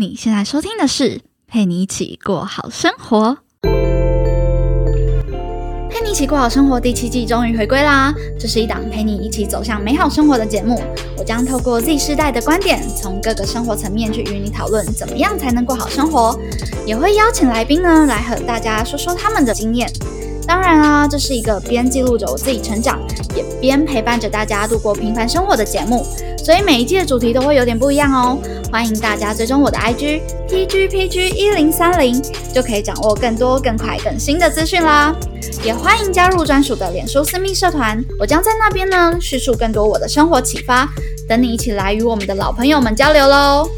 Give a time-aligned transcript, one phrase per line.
[0.00, 3.36] 你现在收听的是陪你一起过好生活。
[5.90, 8.14] 陪你一起过好生活第七季终于回归啦！
[8.38, 10.80] 这是一档陪你一起走向美好生活的节目。
[11.16, 16.38] 我将透过 Z 世代的观点，从各个生活层面去与你讨论，怎么样才能过好生活。
[16.86, 19.90] 也会邀请来宾呢，来和大家说说他们的经验。
[20.48, 22.98] 当然啊，这是一个边记录着我自己成长，
[23.36, 26.06] 也边陪伴着大家度过平凡生活的节目。
[26.38, 28.38] 所以每一季的主题都会有点不一样哦。
[28.72, 32.18] 欢迎大家追踪我的 IG PGPG 一零三零，
[32.54, 35.14] 就可以掌握更多、更快、更新的资讯啦。
[35.62, 40.88] 也欢迎加入专属的脸书私密社团，我将在那边呢叙述更多我的生活启发，
[41.28, 43.68] 等你一起来与我们的老朋友们交流喽。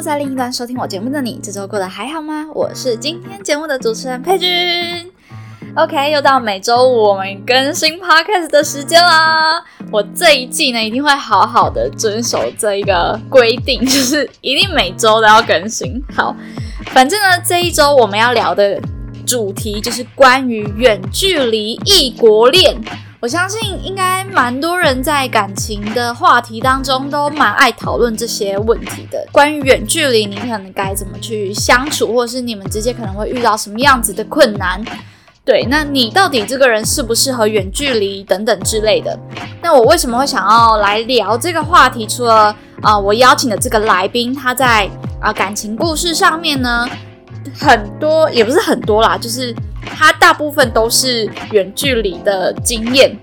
[0.00, 2.46] 在另一端收听我节目的你，这周过得还好吗？
[2.54, 4.48] 我是今天节目的主持人佩君。
[5.74, 9.62] OK，又到每周五我们更新 Podcast 的时间啦！
[9.90, 16.02] 我这一季呢，一定会好好的遵守这一个规定， 就是一定每周都要更新。
[16.14, 16.34] 好，
[16.86, 18.80] 反正呢，这一周我们要聊的
[19.26, 22.76] 主题就是关于远距离异国恋。
[23.20, 29.26] 我相信应该蛮多人在感情的话题当中都蛮爱讨论这些问题的。
[29.32, 34.80] 关于远距离，你可能该怎么去相处，或是你们之间可能会遇到什么样子的困难？
[35.44, 39.18] 对，那你到底这个人适不适合远距离等等之类的？
[39.60, 42.06] 那我为什么会想要来聊这个话题？
[42.06, 44.88] 除了啊，我邀请的这个来宾他在
[45.20, 46.88] 啊感情故事上面呢，
[47.58, 49.52] 很多也不是很多啦，就是
[49.98, 53.18] 他大部分都是远距离的经验，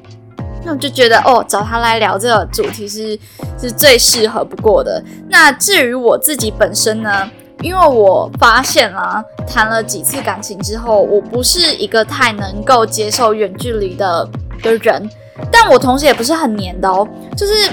[0.66, 3.18] 那我就觉得哦，找他来聊这个主题是
[3.58, 5.02] 是最适合不过的。
[5.30, 7.32] 那至于我自己本身呢？
[7.62, 14.30] 因为我发现啊，谈了几次感情之后，我不是一个太能够接受远距离的
[14.62, 15.10] 的人，
[15.50, 17.72] 但我同时也不是很黏的哦，就是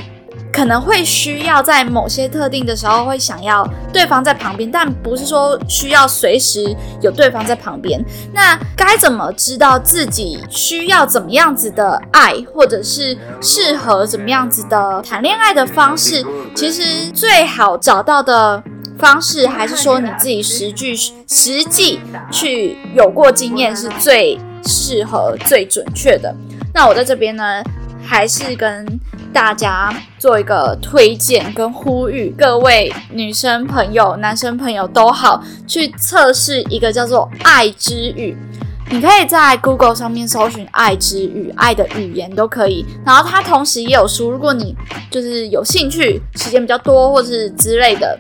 [0.53, 8.05] 可能会需要在某些特定的时候会想要对方在旁边，但不是说需要随时有对方在旁边。
[8.33, 16.25] 那该怎么知道自己需要怎么样子的爱，或者是适合怎么样子的谈恋爱的方式？
[16.55, 18.63] 其实最好找到的。
[18.99, 20.95] 方式还是说你自己实际
[21.27, 21.99] 实际
[22.31, 26.33] 去有过经验是最适合最准确的。
[26.73, 27.65] 那我在这边呢，
[28.03, 28.87] 还是跟
[29.33, 38.37] 大家做一个推荐跟呼吁，各位女生朋友、男生朋友都好，去测试一个叫做“爱之语”。
[38.91, 42.85] 你可以在 Google 上面搜寻“爱之语”，爱的语言都可以。
[43.07, 44.77] 然后它同时也有书，如果你
[45.11, 48.19] 就是有兴趣，时间比较多或是之类的。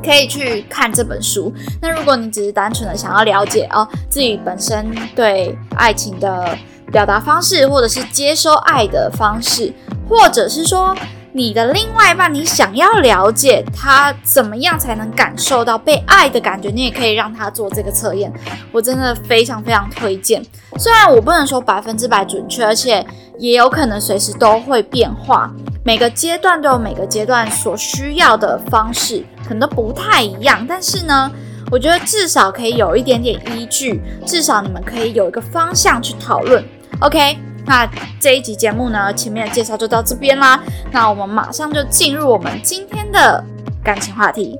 [0.00, 1.52] 可以去看这本书。
[1.82, 6.56] 那如果你只是单纯的想要了解哦自己本身对爱情的
[6.90, 9.72] 表达方式，或者是接收爱的方式，
[10.08, 10.94] 或者是说
[11.32, 18.32] 你的另外一半，你想要了解他怎么样才能感受到被爱的感觉，你也可以让他做这个测验。
[18.72, 20.42] 我真的非常非常推荐。
[20.78, 23.04] 虽然我不能说百分之百准确，而且
[23.38, 25.52] 也有可能随时都会变化。
[25.84, 30.66] 每个阶段都有每个阶段所需要的方式，可能都不太一样。
[30.68, 31.30] 但是呢，
[31.70, 36.64] 我觉得至少可以有一点点依据，至少你们可以有一个方向去讨论。
[37.00, 37.88] OK，那
[38.20, 40.60] 这一集节目呢，前面的介绍就到这边啦。
[40.90, 43.44] 那我们马上就进入我们今天的
[43.84, 44.58] 感情话题。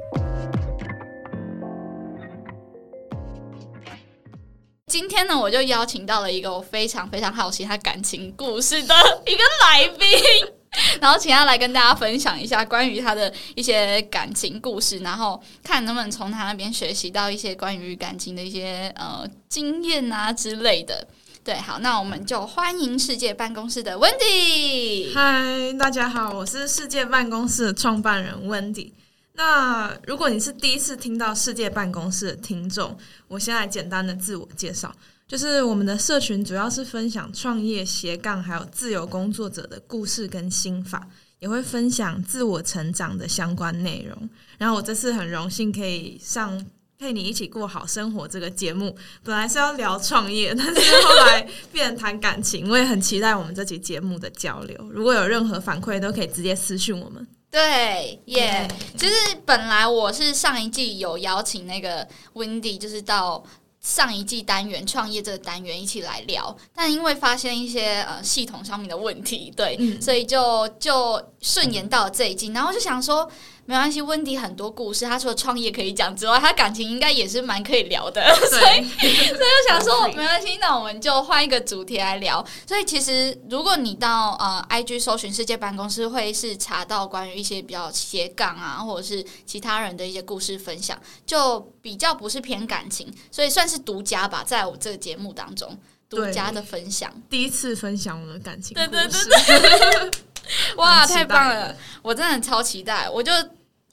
[4.87, 8.95] 今天呢，我就邀请到了一个我非常非常好奇他感情故事的
[9.27, 10.09] 一个来宾。
[11.01, 21.05] 然后请他来跟大家分享一下关于他的一些感情故事，然后看能不能从他那边学习到一些关于感情的一些呃经验啊之类的。
[21.49, 25.15] 对，好，那我们就欢迎世界办公室的 Wendy。
[25.15, 28.93] 嗨，大家好，我是世界办公室的创办人 Wendy。
[29.33, 32.95] 那如果你是第一次听到世界办公室的听众，
[33.29, 34.95] 我先来简单的自我介绍。
[35.27, 41.09] 就是我们的社群主要是分享创业斜杠还有自由工作者的故事跟心法，
[41.39, 44.29] 也会分享自我成长的相关内容。
[44.59, 46.63] 然后我这次很荣幸可以上
[46.99, 48.93] 陪你一起过好生活这个节目，
[49.23, 52.69] 本来是要聊创业，但是后来变成谈感情。
[52.69, 54.77] 我也很期待我们这期节目的交流。
[54.91, 57.25] 如果有任何反馈，都可以直接私讯我们。
[57.53, 59.15] 对，耶，其实
[59.47, 62.05] 本来我是上一季有邀请那个
[62.35, 63.45] Wendy，就是到。
[63.81, 72.49] 上一季单元创业这个单元一起来聊，但因为发现一些呃系统上面的问题，对，所以就就顺延到了这一季。
[72.49, 73.31] 然后就想说，
[73.69, 82.43] 没关系，温迪很多故事，他除了创业可以讲之外，他感情应该也是蛮可以聊的， 所以所以就想说 没关系，那我们就换一个主题来聊。
[82.67, 95.79] 所以其实如果你到呃 IG 搜寻世界办公室，会是查到关于一些比较斜杠啊，或者是其他人的一些故事分享，就比较不是偏感情，所以算是独家吧，在我这个节目当中
[96.09, 97.13] 独家的分享。
[97.29, 100.11] 第一次分享我的感情，对对对对，
[100.77, 101.77] 哇，太棒了！
[102.01, 103.31] 我真的超期待，我就。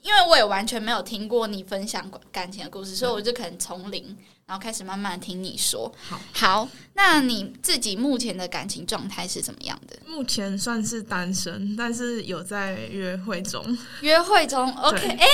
[0.06, 5.92] 因为我也完全没有听过你分享感情的故事，所以我就可能从零，然后开始慢慢听你说。
[6.08, 9.96] 好，好，那你自己目前的感情状态是怎么样的？
[10.06, 13.76] 目前算是单身，但是有在约会中。
[14.02, 15.26] 约会中，OK，哎。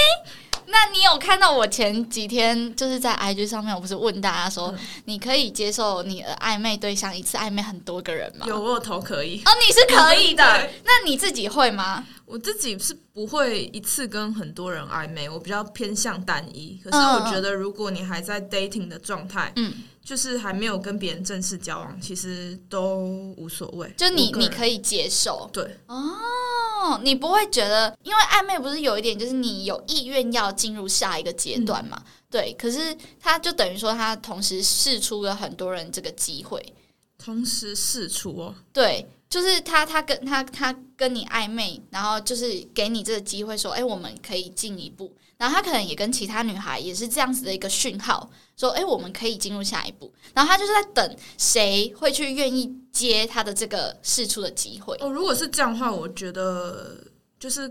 [0.67, 4.73] 那你有看到我前几天就是在 IG 上面，我不是问大家说，
[5.05, 8.47] 你可以接受你的暧昧对象一次暧昧很多个人吗？
[8.47, 10.43] 有我头可以哦，你是可以的。
[10.85, 12.07] 那你自己会吗？
[12.25, 16.81] 我自己是不会一次跟很多人暧昧，我比较偏向单一。
[16.83, 19.75] 可是我觉得，如果你还在 dating 的状态，嗯。
[20.05, 23.89] 就是还没有跟别人正式交往，其实都无所谓。
[23.97, 32.03] 就你你可以接受，对哦，你不会觉得，因为暧昧不是有一点，就是你有意愿要进入下一个阶段嘛？
[32.29, 36.75] 对，可是他就等于说，他同时试出了很多人这个机会，
[37.17, 45.15] 同时试出哦，对，就是他他跟他他跟你暧昧，然后就是给你这个机会，说，哎，我们可以进一步。
[45.43, 54.97] 然后他可能也跟其他女孩也是这样子的一个讯号，说：“哎，我们可以进入下一步。”然后他就是在等谁会去愿意接他的这个试出的机会。
[55.01, 56.97] 哦，如果是这样的话，我觉得
[57.41, 57.69] 就是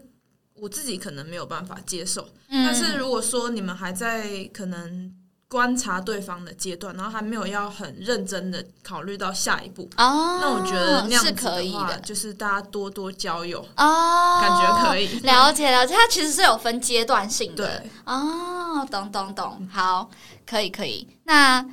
[0.55, 2.27] 我自己可能没有办法接受。
[2.49, 5.15] 但是如果说你们还在可能。
[5.51, 9.83] 观察对方的阶段，然后还没有要很认真的考虑到下一步。
[9.97, 15.93] 哦，那我觉得那样子的话，就是大家多多交友哦，感觉可以了解了解。
[15.93, 17.67] 它其实是有分阶段性的。
[17.67, 19.67] 对哦，懂懂懂。
[19.69, 20.09] 好，
[20.49, 21.05] 可以可以。
[21.25, 21.65] 那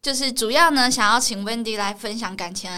[0.00, 2.70] 就是主要呢，想要请 Wendy 来分享感情。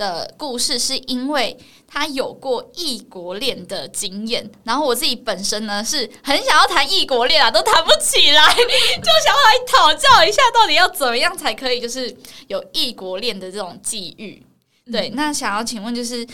[0.00, 1.54] 的故事是因为
[1.86, 12.16] 他有过异国恋的经验，然后我自己本身呢是很想要谈异国恋啊，都谈不起来， 就想要来讨教一下，到底要怎么样才可以，就是
[12.48, 14.42] 有异国恋的这种际遇。
[14.90, 16.26] 对，那想要请问就是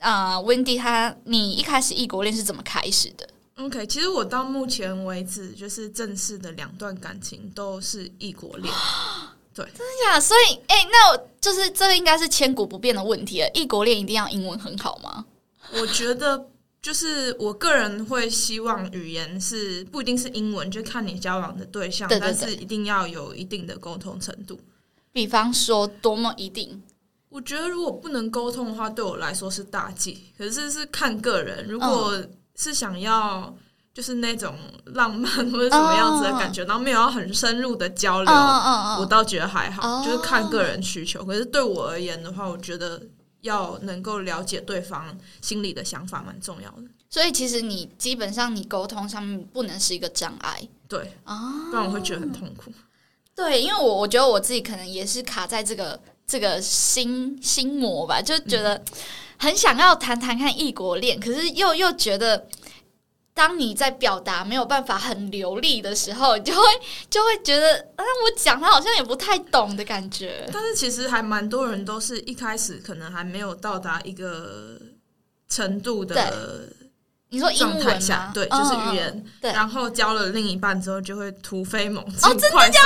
[0.00, 3.26] 啊，Wendy，他你一开始异国恋是怎么开始的
[3.56, 8.70] ？OK，其实我到目前为止就是正式的两段感情都是异国恋。
[9.54, 10.18] 对，真的假？
[10.18, 13.48] 所以，哎，那我就是这个应该是千古不变的问题了。
[13.54, 15.24] 异国恋一定要英文很好吗？
[15.74, 16.48] 我觉得，
[16.82, 24.58] 就是我个人会希望语言是不一定是英文，就看你交往的对象，但是一定要有一定的沟通程度。
[25.12, 26.82] 比方说，多么一定？
[27.28, 30.32] 我觉得如果不能沟通的话，对我来说是大忌。
[30.36, 32.20] 可是是看个人，如果
[32.56, 33.56] 是想要。
[33.94, 34.52] 就是那种
[34.86, 41.24] 浪漫或者什么样子的感觉，然后没有要很深入的交流，我倒觉得还好，就是看个人需求。
[41.24, 43.00] 可是对我而言的话，我觉得
[43.42, 46.82] 要能够了解对方心里的想法蛮重要的。
[47.08, 52.72] 所以其实你基本上你沟通上面不能是一个障碍，对啊，不然我会觉得很痛苦。
[53.32, 58.82] 对，因为我我觉得我自己可能也是卡在这个这个心心魔吧，就觉得
[59.38, 62.48] 很想要谈谈看异国恋，可是又又觉得。
[63.34, 66.62] 当你在表达没有办法很流利的时候，你就会
[67.10, 70.48] 就会觉得，啊，我讲他好像也不太懂的感觉。
[70.52, 74.80] 但是其实还蛮多人都是一开始可能还没有到达一个
[75.48, 76.68] 程度的，
[77.30, 82.80] 你说状态下，对，就是语言，对，然后交了另一半之后就会突飞猛进，哦，真的假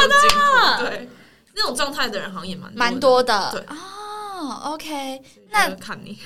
[0.78, 0.88] 的？
[0.88, 1.08] 对，
[1.54, 3.60] 那种状态的人好像也蛮蛮多的，对。
[3.68, 6.18] 哦，OK，那看你，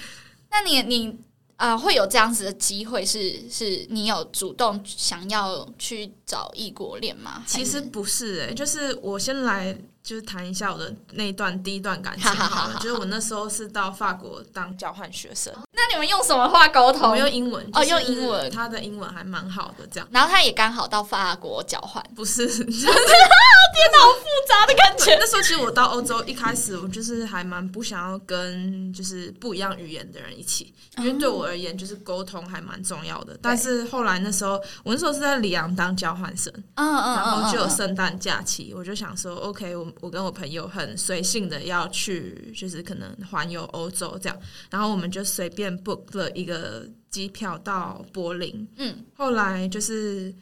[0.49, 1.19] 那你你。
[1.63, 7.43] 啊，会有这样子的机会，是是你有主动想要去找异国恋吗？
[7.47, 9.77] 其实不是，哎，就是我先来。
[10.03, 15.55] 就是谈一下我的那一段第一段感情， 好了，就是我那时候是到法国当交换学生。
[15.75, 17.13] 那你们用什么话沟通？
[17.13, 18.51] 我用英文哦，用英文。
[18.51, 20.09] 他的英文还蛮好的，这样。
[20.11, 22.49] 然后他也刚好到法国交换，不是？
[22.65, 25.17] 天哪，好复杂的感觉。
[25.21, 33.39] 那时候其实我到欧洲一开始，我就是还蛮不想要跟就是不一样语言的人一起，因为对我而言就是沟通还蛮重要的。
[33.41, 39.93] 但是后来那时候，我那时候是在里昂当交换生，嗯嗯，然后就有圣诞假期，我就想说，OK，我。
[40.01, 44.37] 我跟我朋友很随性的要去，就是可能环游欧洲这样，
[44.69, 48.67] 然后我们就随便 book 了一个机票到柏林。
[48.77, 50.35] 嗯，后来就是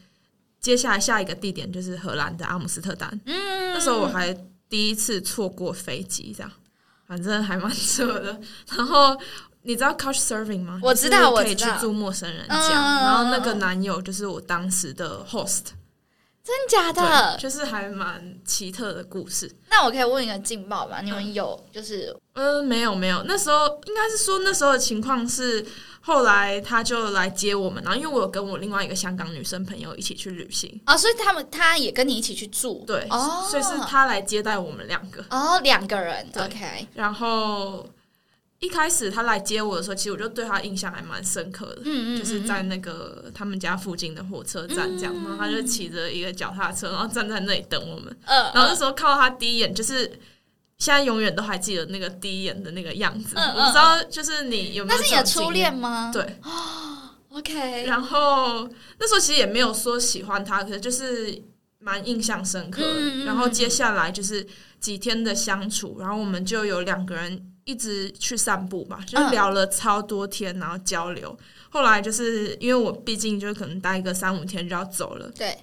[0.60, 3.08] 接下来下一个地点就是荷兰的阿姆斯特丹。
[3.26, 4.32] 嗯，那时候我还
[4.68, 6.50] 第一次错过飞机，这样
[7.06, 8.40] 反正还蛮 扯的。
[8.76, 9.14] 然后
[9.62, 10.80] 你知道 Couch Surfing 吗？
[10.82, 15.64] 我知道我知道可以去住陌生人家，然后那个男友就是我当时的 host，
[16.42, 17.36] 真假，的？
[17.38, 19.50] 就是还蛮奇特的故事。
[19.70, 21.00] 那我可以问一个劲爆吗？
[21.02, 25.64] 你们有就是嗯，没有没有，那时候应该是说那时候的情况是，
[26.00, 35.22] 后来他就来接我们，然后因为我有跟我另外一个香港女生朋友一起去旅行，哦，所以他们他也跟你一起去住，对，哦，所以是他来接待我们两个。
[35.28, 37.86] 哦两个人对，OK，然后
[38.60, 41.82] 一开始他来接我的时候，其实我就对他印象还蛮深刻的。
[41.84, 48.14] 嗯嗯，就是在嗯那个他们家附近的火车站这样，嗯然后他就骑着一个脚踏车，然后站在那里等我们。
[48.26, 50.06] 呃，然后那时候看到他第一眼，就是
[50.76, 53.34] 现在永远都还记得那个第一眼的那个样子。
[53.34, 56.10] 嗯不知道，就是你有没有那是你的初恋吗？
[56.12, 56.36] 对
[57.30, 61.42] ，，OK，然后那时候其实也没有说喜欢他，可是就是
[61.78, 62.92] 蛮印象深刻的。
[62.92, 64.46] 嗯嗯嗯然后接下来就是
[64.78, 71.38] 几天的相处，然后我们就有两个人一直去散步嘛，就嗯聊了超多天，然后交流。
[71.68, 75.56] 后来就是因为我毕竟就可能待个三五天就要走了，对，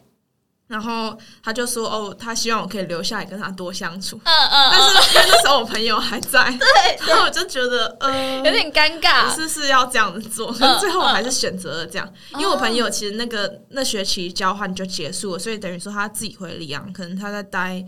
[0.68, 4.16] 然后他就说哦，他希望我可以留下来跟他多相处。
[4.24, 10.30] 嗯嗯，但是因 为那时候我朋友还在， 对，然后我就觉得呃，有点尴我尬，是是要这样子？
[10.30, 17.84] 做，可是最后我还是选择了这样，因为我朋友其实那个那学期交换就结束了，所以等于说他自己回里昂，可能他在待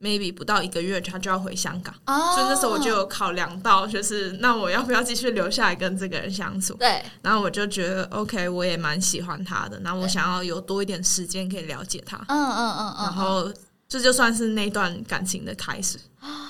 [0.00, 6.74] maybe 不到一个月，他就要回香港，哦，所以那时候我就有考量到，就是那我要不要继续留下来跟这个人相处？
[6.74, 13.52] 对，然后我就觉得 OK，我也蛮喜欢他的，然后我想要有多一点时间可以了解他，嗯嗯嗯嗯，然后
[13.88, 15.98] 这就算是那段感情的开始，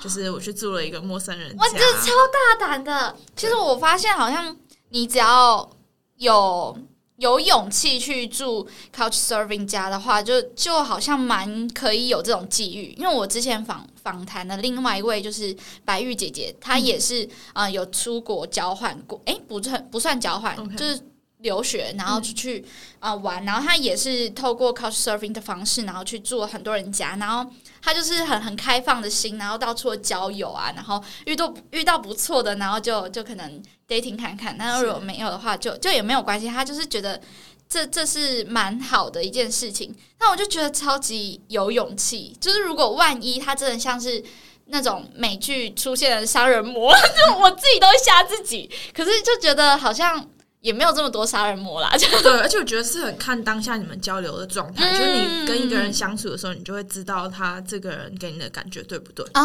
[0.03, 2.13] 就是我去住了一个陌生人哇，这超
[2.59, 3.15] 大胆的。
[3.37, 4.57] 其实我发现，好像
[4.89, 5.71] 你只要
[6.17, 6.77] 有
[7.17, 12.95] 有勇气去住 Couch serving 家的话，就就好像蛮可以有这种机遇。
[12.99, 21.01] 因为我之前访访谈的另外一位就是白玉姐姐，她也是啊、呃有出国交换过，诶，不算不算交换就是。
[21.47, 22.63] 留学，然后出去
[22.99, 27.49] 啊、呃玩，然后他也是透过 Couch Surfing 的方式，然后去住了很多人家，然后
[27.81, 36.49] 他就是很很开放的心，然后到处的交友啊，然后遇到遇到不错的，然后就就可能 dating 看看，那如果没有的话就，就也没有关系。
[36.49, 37.21] 他就是觉得
[37.69, 42.37] 这这是蛮好的一件事情，那我就觉得超级有勇气。
[42.41, 44.23] 就是如果万一他真的像是
[44.67, 48.69] 那种美剧出现的杀人魔， 就我自己都会吓自己。
[48.93, 50.29] 可是就觉得好像
[50.67, 59.45] 也没有这么多杀人魔啦，就对，而且我觉得是很看当下你们交流的状态，嗯就是你跟一个人相处的时候，你就会知道他这个人给你的感觉对不对，啊，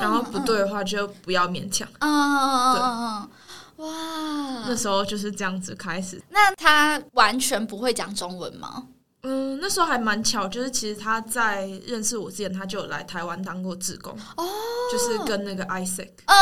[0.00, 1.86] 然后不对的话就不要勉强。
[1.98, 3.28] 嗯嗯嗯
[3.76, 6.22] 嗯，哇那，时候就是这样子开始。
[6.30, 8.84] 那他完全不会讲中文吗？
[9.22, 14.46] 嗯，那时候还蛮巧，就是其实他在认识我之前，他就有来台湾当过志工，哦，
[14.90, 16.32] 就是跟那个 Isaac，哦，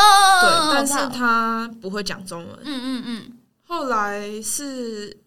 [0.41, 2.57] 对，但是他不会讲中文。
[2.63, 3.31] 嗯嗯嗯，
[3.73, 5.17] 后来是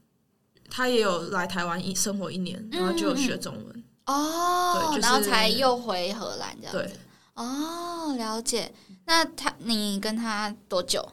[0.71, 3.85] 他也有来台湾一生活一年，然后就有学中文。
[4.07, 6.73] 哦，对就是然后才又回荷兰这样。
[6.73, 6.93] 对，
[7.35, 8.73] 哦，了解。
[9.05, 11.05] 那他你跟他多久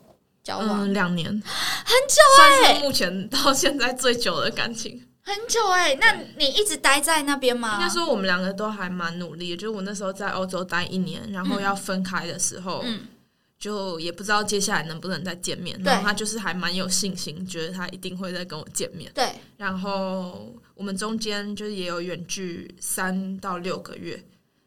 [0.43, 0.87] 交往？
[0.87, 5.07] 嗯，两年，很久算哎、是目前到现在最久的感情。
[5.25, 7.75] 很久哎、那你一直待在那边吗？
[7.75, 13.07] 应该说我们两个都还蛮努力的，就是我那时候在欧洲待一年，然后要分开的时候，嗯，
[13.59, 15.79] 就也不知道接下来能不能再见面。
[15.83, 19.11] 然后他就是还蛮有信心，觉得他一定会再跟我见面。
[19.13, 24.23] 对，然后我们中间就是也有远距三到六个月。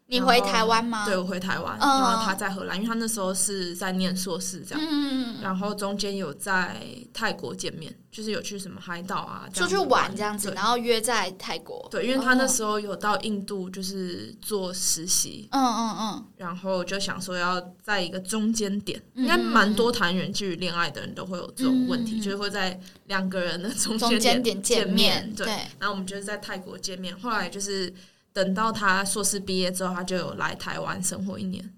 [0.09, 1.05] 你回台湾吗？
[1.05, 1.87] 对，我回台湾，嗯。
[1.87, 4.83] 然后他在荷兰，因为他那时候是在念硕士这样。
[4.89, 6.77] 嗯，然后中间有在
[7.13, 11.85] 泰国见面，就是有去什么海岛啊，这出去玩这样子，然后约在泰国。
[11.91, 27.93] 对，因为他那哦时候有到印度，就是做实习，嗯嗯嗯，然后就想说要在一个中间点，嗯应该蛮多谈远距离恋爱的人都会有这种问题，嗯就是会在两个人的中中间间点见面，对，对，然后我们就是在泰国见面，后来就是
[28.37, 31.73] 等到他硕士毕业之后，他就有来台湾生活一年，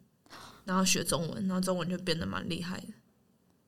[0.65, 2.87] 然后学中文，然后中文就变得蛮厉害的，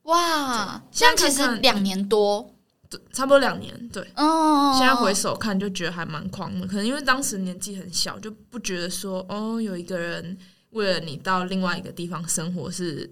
[0.01, 2.53] 哇，这现样其实两年多。
[2.89, 4.05] 对，差不多两年，对。
[4.17, 6.67] 哦，现在回首看，就觉得还蛮狂的。
[6.67, 10.37] 可能因为当时年纪很小，就不觉得说哦，有一个人
[10.71, 13.09] 为了你到另外一个地方生活是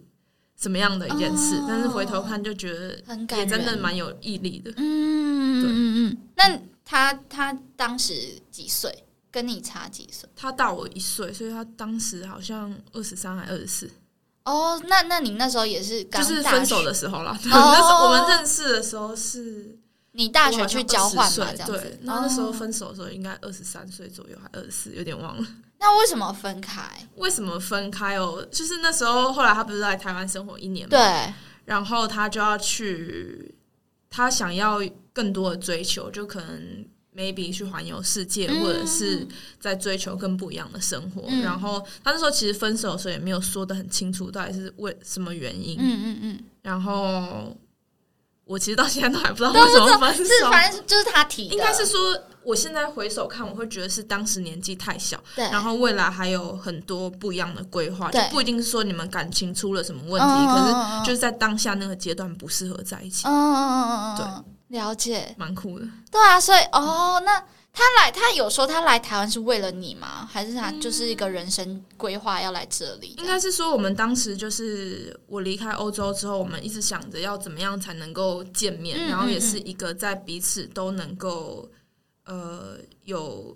[0.57, 1.55] 什么样的一件事。
[1.55, 3.01] 哦但是回头看，就觉得
[3.37, 4.73] 也真的蛮有毅力的。
[4.75, 6.17] 嗯，对嗯嗯。
[6.35, 8.13] 那他他当时
[8.51, 9.05] 几岁？
[9.31, 10.27] 跟你差几岁？
[10.35, 13.91] 他大我一岁，所以他当时好像二十三还二十四，
[14.45, 17.37] 哦，那那你那时候也是刚就是分手的时候啦。
[17.45, 19.77] 那时候我们认识的时候是
[20.13, 21.99] 你大学去交换嘛，嘛，对这样子。。
[22.03, 25.47] 然后那时候哦分手的时候应该二十三岁左右，还二十四，有点忘了。
[25.81, 26.81] 那为什么分开？
[27.15, 28.45] 为什么分开哦？
[28.51, 31.33] 就是那时候后来他不是来台湾生活一年嘛，对，
[31.63, 33.55] 然后他就要去，
[34.09, 34.81] 他想要
[35.13, 39.27] 更多的追求，就可能 maybe 去环游世界，嗯或者是
[39.59, 41.23] 在追求更不一样的生活。
[41.27, 41.41] 嗯。
[41.41, 45.77] 然后他那时候其实分手的时候也没有说的很清楚，到底是为什么原因。
[45.79, 47.55] 嗯嗯嗯，然后
[48.45, 51.99] 我其实到现在都还不知道为什么分手， 是反正就是他提的，应该是说，
[52.43, 64.25] 我现在回首看，我会觉得是当时年纪太小，对，然后未来还有很多不一样的规划，就不一定是说你们感情出了什么问题，嗯可是就是在当下那个阶段不适合在一起，嗯嗯嗯嗯嗯，对，
[64.69, 65.85] 了解，蛮酷的。
[66.09, 70.27] 对啊，所以哦，那他来，他有说他来台湾是为了你吗？
[70.29, 73.15] 还是他就是一个人生规划要来这里？
[73.17, 81.69] 应该是说，我们当时就是我离开欧洲之后，我们一直想着要怎么样才能够见面，嗯然后也嗯是一个在彼此都能够
[82.25, 83.55] 呃有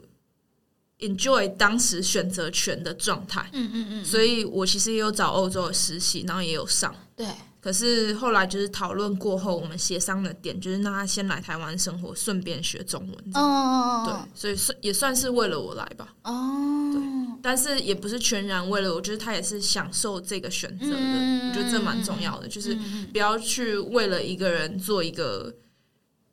[1.00, 3.50] enjoy 当时选择权的状态。
[3.52, 6.96] 嗯嗯嗯，所以我其实也有找欧洲的实习，然后也有上。
[7.16, 7.28] 对，
[7.64, 13.32] 可是后来就是讨论过后，我们协商的点就是，让他先来台湾生活，顺便学中文。
[13.32, 20.98] 对，所以算也算是为了我来吧，哦，但是也不是全然为了我，就是他也是享受这个选择的。
[20.98, 25.54] 嗯我觉得这蛮重要的，就是嗯不要去为了一个人做一个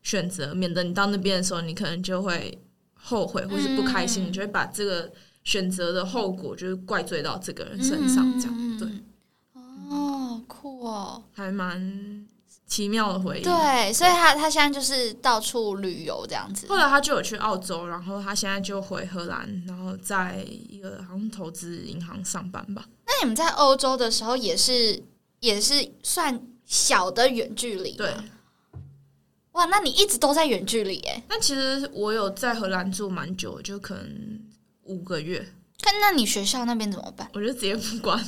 [0.03, 2.59] 选择，免得你到那边的时候，你可能就会
[2.95, 4.27] 后悔或是不开心，嗯。
[4.29, 5.13] 你就会把这个
[5.45, 8.89] 选择的后果就是怪罪到这个人身上，这样对，
[9.91, 12.27] 哦，酷哦，还蛮
[12.67, 13.43] 奇妙的回忆。
[13.43, 16.69] 对，所以他他现在就是到处旅游这样子。
[16.69, 22.87] 后来他就有去澳洲，然后他现在就回荷兰，然后在一个好像投资银行上班吧。
[23.05, 25.03] 那你们在欧洲的时候也是
[25.41, 28.15] 也是算小的远距离吗对，
[29.53, 31.21] 哇，那你一直都在远距离哎？
[31.29, 34.41] 那其实我有在荷兰住蛮久，就可能
[34.85, 35.45] 五个月，
[35.83, 37.29] 看那你学校那边怎么办？
[37.35, 38.25] 我就直接不管。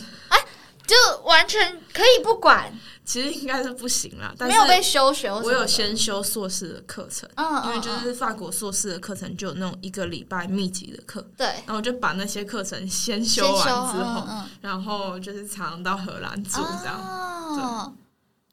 [0.93, 2.71] 就完全可以不管，
[3.05, 5.33] 其实应该是不行啦，但没有被是休学。
[5.33, 7.27] 我有先修硕士的课程，
[7.65, 11.47] 因为就嗯是法国硕士的课程就有那种一个礼拜密集的课，对。
[11.47, 17.01] 然后我就把那些课程先先修完之后，嗯然后就是常常到荷兰住嗯这样。
[17.01, 17.95] 哦，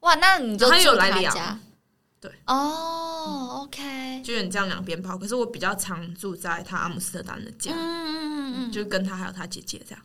[0.02, 1.60] 哇，那你就他有来家，
[2.22, 10.02] 对，哦，OK，就有你这样两边跑，可是我比较常住在他阿姆斯特丹的家，嗯嗯嗯嗯，就跟他还有他姐姐这样。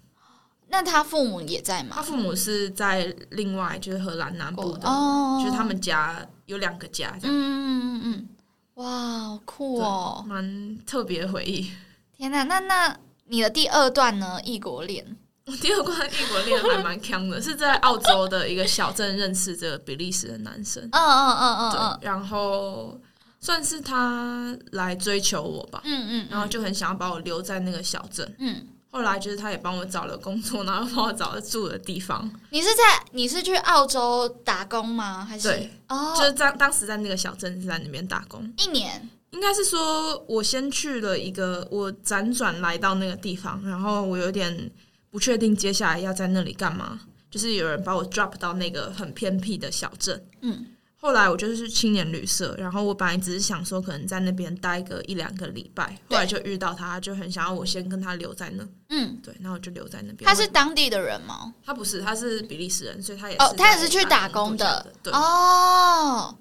[0.75, 1.93] 那他父母也在吗？
[1.95, 8.29] 他父母是在另外就是荷兰南部的，哦，就是他们家有两个家这样，嗯嗯嗯嗯，
[8.75, 10.25] 哇，好酷哦！
[10.27, 11.71] 蛮特别回忆。
[12.17, 14.41] 天哪，那那你的第二段呢？
[14.45, 22.99] 异国恋，我第二段异国恋还蛮强的，是在澳洲的一个小镇认识这个比利时的男生，嗯嗯嗯嗯嗯，然后
[23.39, 28.35] 算是他来追求我吧，嗯嗯，然后就很想要把我留在那个小镇。
[28.39, 35.25] 嗯，后来就是他也帮我找了工作，然后帮我找了住的地方，你是在你是去澳洲打工吗？
[35.25, 38.49] 还是对，哦，就是在当时在那个小镇是在那边打工。
[38.57, 44.71] 一年，应该是说，我先去了一个，我辗转来到那个地方，然后我有点
[45.11, 47.01] 不确定接下来要在那里干嘛。
[47.29, 50.67] 就是有人把我 drop 到那个很偏僻的小镇，嗯，
[51.05, 60.27] 后来我就是去青年旅社，然后我本来只是想说可能在那边待个一两个礼拜，后来就遇到他，就很想要我先跟他留在那，嗯，对，然后我就留在那边。
[60.27, 61.53] 他是当地的人吗？
[61.63, 66.35] 他不是，他是比利时人，所以他也哦，他也是去打打工的，对，哦，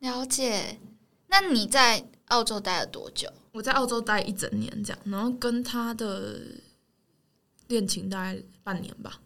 [0.00, 0.80] 了解。
[1.28, 3.32] 那你在澳洲待了多久？
[3.52, 6.40] 我在澳洲待一整年这样，然后跟他的
[7.68, 9.20] 恋情大概半年吧。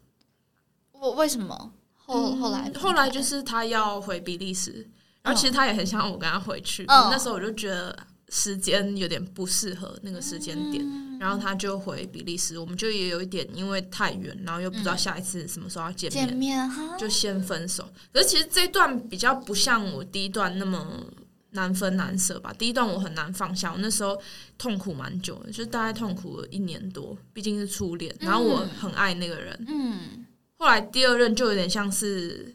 [0.92, 1.72] 我为什么
[2.06, 4.86] 后后来后来就是他要回比利时，
[5.22, 7.96] 然后其实他也很想我跟他回去，嗯那时候我就觉得
[8.28, 17.88] 时间有点不适合那个时间点，嗯然后他就回比利时，我们就也有一点因为太远，然后又不知道下一次什么时候要见面，见面，就先分手。
[18.12, 21.04] 可是其实这一段比较不像我第一段那么。
[21.52, 22.52] 难分难舍吧。
[22.58, 24.20] 第一段我很难放下，我那时候
[24.58, 28.14] 痛苦蛮久的，就大概痛苦了一年多，毕竟是初恋。
[28.20, 30.25] 然后我很爱那个人，嗯
[30.58, 32.54] 后来第二任就有点像是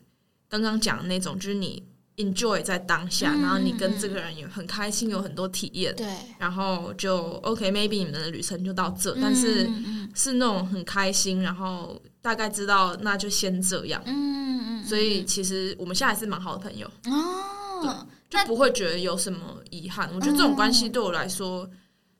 [0.49, 1.83] 刚刚讲的那种，就是你
[2.17, 9.69] enjoy 在当下，嗯然后你跟这个人也很开心，有很多体验，对，然后就 OK，maybe、你们的旅程就到这，但是
[10.13, 14.01] 是那种很开心，然后大概知道那就先这样。
[14.05, 20.09] 嗯嗯，所以其实我们现在还是蛮好的朋友，哦，就不会觉得有什么遗憾。
[20.13, 21.69] 我觉得这种关系对我来说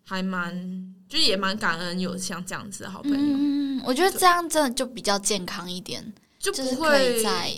[0.03, 6.01] 还蛮，就是也蛮感恩有像这样子的好朋友，嗯，我觉得这样真的就比较健康一点，
[6.39, 7.51] 就就是不会在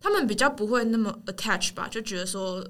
[0.00, 2.66] 他们比较不会那么 attach 吧，就觉得说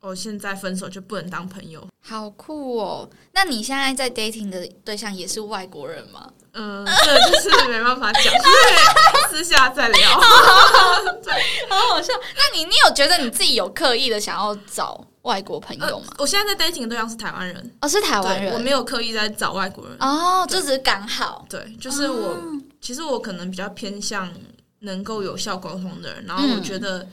[0.00, 1.86] 哦，现在分手就不能当朋友。
[2.02, 3.08] 好酷哦！
[3.32, 6.30] 那你现在在 dating 的对象也是外国人吗？
[6.52, 10.10] 嗯，这就是没办法讲， 对，私下再聊。
[11.70, 12.12] 好好笑。
[12.36, 16.14] 那你你有觉得你自己有刻意的想要找外国朋友吗？
[16.18, 19.96] 我现在在 dating 的对象是台湾人，哦，是台湾人，我没有刻意在找外国人。
[20.00, 21.46] 哦，就只是刚好。
[21.48, 24.32] 对，就是我，哦其实我可能比较偏向
[24.80, 27.06] 能够有效沟通的人，然后我觉得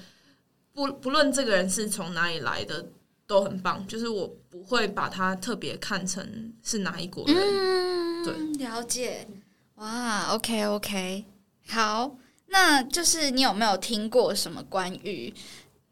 [0.74, 2.86] 不不论这个人是从哪里来的
[3.26, 7.36] 都很棒，就是我不会把他特别看成是哪一国人。
[7.36, 9.28] 嗯，对，了解。
[9.76, 11.26] 哇，OK OK，
[11.67, 12.15] 好，
[12.48, 15.34] 那就是你有没有听过什么关于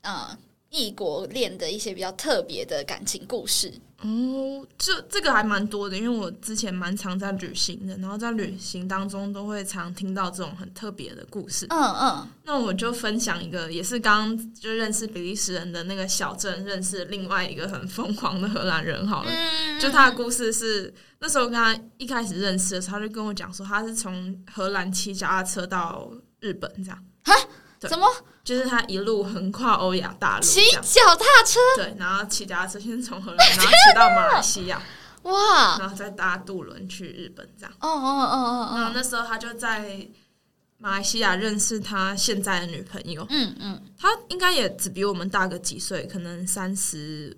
[0.02, 0.36] 呃
[0.76, 3.72] 异国恋的一些比较特别的感情故事？
[4.02, 11.66] 哦，这这个还蛮多的，因为我之前蛮常在旅行的，然后在旅行当中都会常听到这种很特别的故事。
[11.70, 19.32] 嗯嗯，那我就分享一个，也是刚刚就认识比利时人的那个小镇，认识另外一个很疯狂的荷兰人好了。
[19.32, 26.12] 嗯就他的故事是，那时候跟他一开始认识的时候，他就跟我讲说，他是从荷兰骑脚踏车到
[26.42, 27.34] 日本，这样，对
[27.88, 28.06] 怎么
[28.44, 30.60] 就是他一路横跨欧亚大陆骑。
[30.82, 31.60] 脚踏车？
[31.78, 34.82] 对，然后骑脚踏车先从荷兰，然后骑到马来西亚，
[35.24, 35.78] 哇！
[35.80, 37.72] 然后再搭渡轮去日本，这样。
[37.80, 40.08] 哦哦哦哦哦，然后那时候他就在
[40.78, 47.36] 马来西亚认识他现在的女朋友，嗯嗯，他应该也只比我们大个几岁，可能三十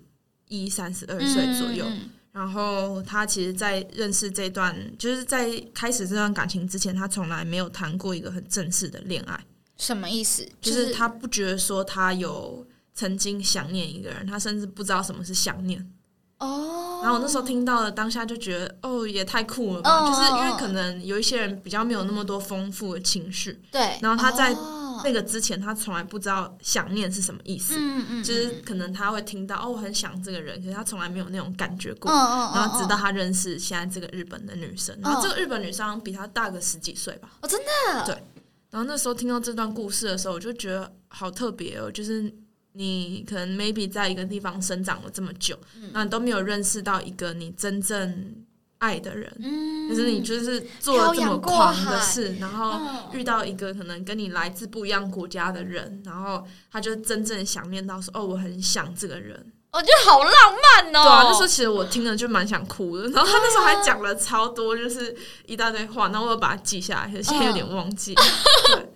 [0.48, 1.84] 一、三十二岁左右。
[1.86, 9.44] 嗯然后他其实，在认识这段，就是在开始这段感情之前，他从来没有谈过一个很正式的恋爱，
[9.78, 10.46] 什么意思？
[10.60, 15.90] 就是他不觉得说他有曾经想念一个人，他甚至不知道什么是想念。
[16.38, 19.90] 哦，然后我那时候听到了，当下就觉得，哦，也太酷了吧！
[19.90, 27.74] 哦就是因为可能有一些人比较没有那么多丰富的情绪，对，然后他在哦那个之前，他从来不知道想念是什么意思。
[27.76, 32.08] 嗯嗯，就是可能他会听到哦，我很想这个人，可是他从来没有那种感觉过。
[32.08, 37.30] 嗯嗯，然后直到他认识现在这个日本的女生，然后嗯这个日本女生比他大个十几岁吧。
[37.42, 37.60] 哦，真
[37.92, 38.22] 的，对
[38.70, 42.32] 然后那时候听到这段故事的时候，我就觉得好特别哦，就是
[42.72, 48.44] 你可能 maybe 在一个地方生长了这么久，嗯你都没有认识到一个你真正
[48.78, 59.52] 爱的人，嗯，就是你就是做了这么狂的事，然后嗯遇到一个可能跟你来自不一样国家的人，然后他就真正想念到说，哦，我很想这个人。
[59.70, 61.02] 我觉得好浪漫哦。
[61.02, 63.04] 对啊，那时候其实我听了就蛮想哭的。
[63.10, 65.14] 然后他那时候还讲了超多，就是
[65.46, 68.14] 一大堆话，然后我有把它记下来，可是现在有点忘记。
[68.14, 68.24] 对，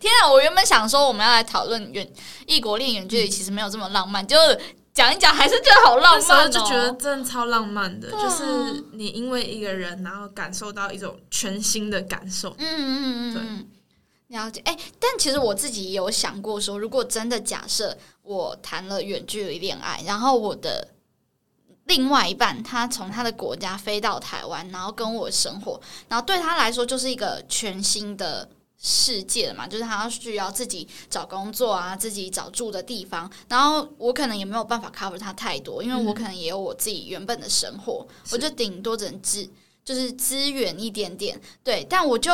[0.00, 0.28] 天啊！
[0.30, 2.10] 我原本想说我们要来讨论远
[2.46, 4.60] 异国恋远距离，其实没有这么浪漫，就是
[4.92, 6.50] 讲一讲还是觉得好浪那时候漫哦。
[6.50, 12.54] 就觉得真的超浪漫的，就是你因为一个人，然后感受到一种全新的感受。
[12.58, 13.68] 嗯嗯嗯嗯，
[14.28, 14.60] 了解。
[14.64, 17.96] 哎、但其实我自己也有想过说，如果真的假设
[18.28, 20.88] 我谈了远距离恋爱，然后我的
[21.86, 28.48] 另外一半他从他的国家飞到台湾，然后跟我生活，然后对他来说就是一个全新的。
[28.80, 39.50] 世界嘛，就是他需要自己找工作啊，自己找住的地方，然后我可能也没有办法 cover 他太多，因为我可能也有我自己原本的生活，我就顶多只能支
[39.84, 42.30] 就是支援一点点，对，但我就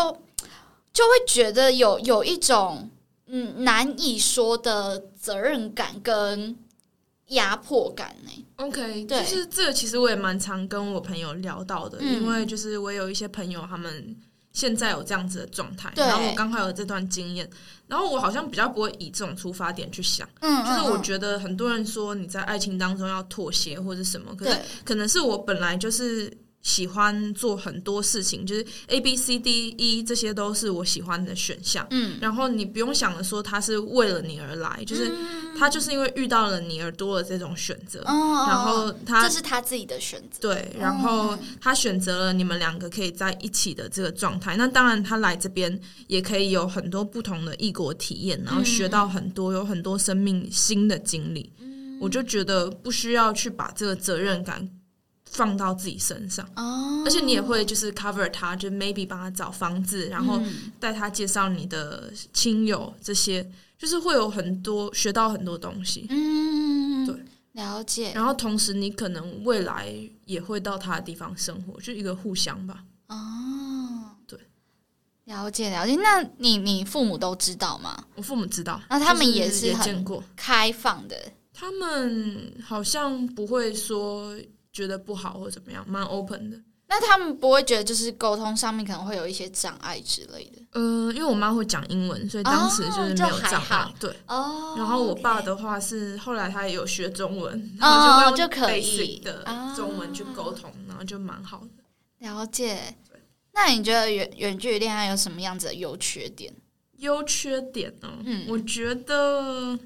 [0.92, 2.90] 就会觉得有有一种
[3.24, 6.54] 嗯难以说的责任感跟
[7.28, 9.20] 压迫感呢、OK，对。
[9.22, 12.22] 就是这个，其实我也蛮常跟我朋友聊到的，嗯。
[12.22, 14.14] 因为就是我有一些朋友，他们
[14.52, 17.48] 现在有这样子的状态，然后我刚好有这段经验，
[17.86, 26.30] 然后我好像比较不会以这种出发点去想，嗯，就是我得觉得很多人说你在爱情当中要妥协或者什么，可是，可能是我本来就是
[26.64, 31.86] 喜欢做很多事情，就是 A B C D E 这些都是我喜欢的选项。
[31.90, 35.12] 嗯，然后你不用想着说他是为了你而来，就是
[35.58, 44.56] 他就是因为遇到了你而多了这种选择，哦，然后他这是他自己的选择，对，然后他选择了你们两个可以在一起的这个状态。
[44.56, 51.52] 那当然，他来这边也可以有很多不同的异国体验，然后学到很多，有很多生命新的经历。
[52.00, 54.68] 我就觉得不需要去把这个责任感
[55.34, 63.44] 放到自己身上，哦，而且你也会就是 cover 他，就 maybe 帮他找房子，然后嗯带他介绍你的亲友，这些
[63.76, 66.06] 就是会有很多学到很多东西。
[66.08, 67.16] 嗯，对，
[67.52, 69.92] 了解，然后同时，你可能未来
[70.24, 72.84] 也会到他的地方生活，就一个互相吧。
[73.08, 74.38] 哦，对，
[75.24, 75.96] 了解了解。
[75.96, 78.04] 那你你父母都知道吗？
[78.14, 81.16] 我父母知道，那他们也是很也见过，开放的，
[81.52, 84.32] 他们好像不会说
[84.74, 86.58] 觉得不好或怎么样，蛮 open 的。
[86.86, 93.94] 那那他们不会觉得就是沟通上面可能会有一些障碍之类的呃，因为我妈会讲英文，所以当时就是没有障哦就还好碍。
[93.98, 97.88] 对，哦然后我爸的话是后来他也有学中文，哦
[98.20, 101.82] 然后就就可会用以 basic 的啊中文去沟通，然后就蛮好的。
[102.18, 102.94] 了解。
[103.54, 106.54] 那你觉得远远距离恋爱有什么样子的优缺点？
[106.98, 108.08] 优缺点呢？
[108.24, 109.76] 嗯我觉得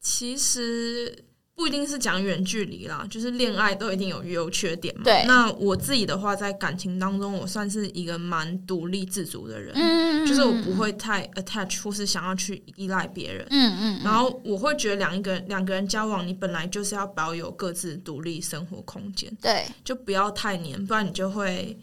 [0.00, 5.02] 其实不一定是讲远距离啦，就是恋爱都一定有优缺点嘛。
[5.04, 13.46] 对那我自己的话，在感情当中，我算是一个蛮独立自主的人，嗯就是我不会太 attach 或是想要去依赖别人。
[13.50, 21.78] 嗯嗯然后我会觉得两一个人两个人交往，你本来就是要保有各自独立生活空间，对就不要太黏，不然你就会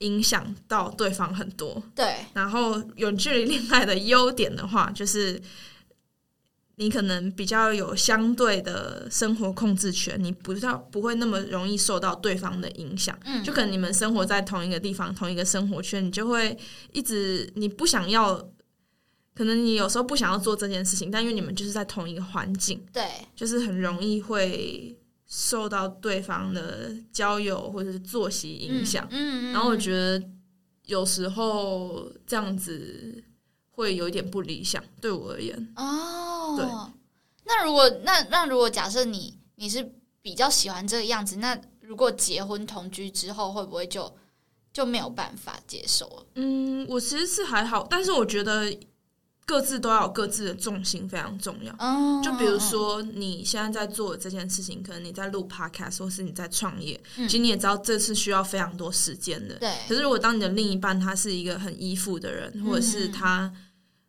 [0.00, 1.82] 影响到对方很多。
[1.94, 5.40] 对然后远距离恋爱的优点的话，就是
[6.78, 13.18] 你可能比较有相对的生活控制权，你不要不会那么容易受到对方的影响。
[13.24, 16.56] 嗯就可能你们生活在同一个地方、同一个生活圈，你就会
[16.92, 18.36] 一直你不想要，
[19.34, 24.94] 可能你有时候不想要做这件事情，但因为你们就是在同一个环境，对就是很容易会
[25.26, 29.08] 受到对方的交友或者是作息影响。
[29.10, 30.22] 嗯，嗯然后我觉得
[30.84, 33.24] 有时候这样子
[33.76, 35.72] 会有一点不理想，对我而言。
[35.76, 36.66] 哦，对。
[37.44, 44.12] 那如果那那如果假设你你是比较喜欢这个样子，那如果结婚同居之后，会不会就
[44.72, 46.26] 就没有办法接受了？
[46.34, 48.76] 嗯，我其实是还好，但是我觉得
[49.44, 51.72] 各自都要有各自的重心，非常重要。
[51.78, 59.54] 嗯，就比如说你现在在做的这件事情，可能你在录 podcast，或是你在创业，嗯其实你也知道这是需要非常多时间的。
[59.60, 63.52] 对可是如果当你的另一半他是一个很依附的人，或者是他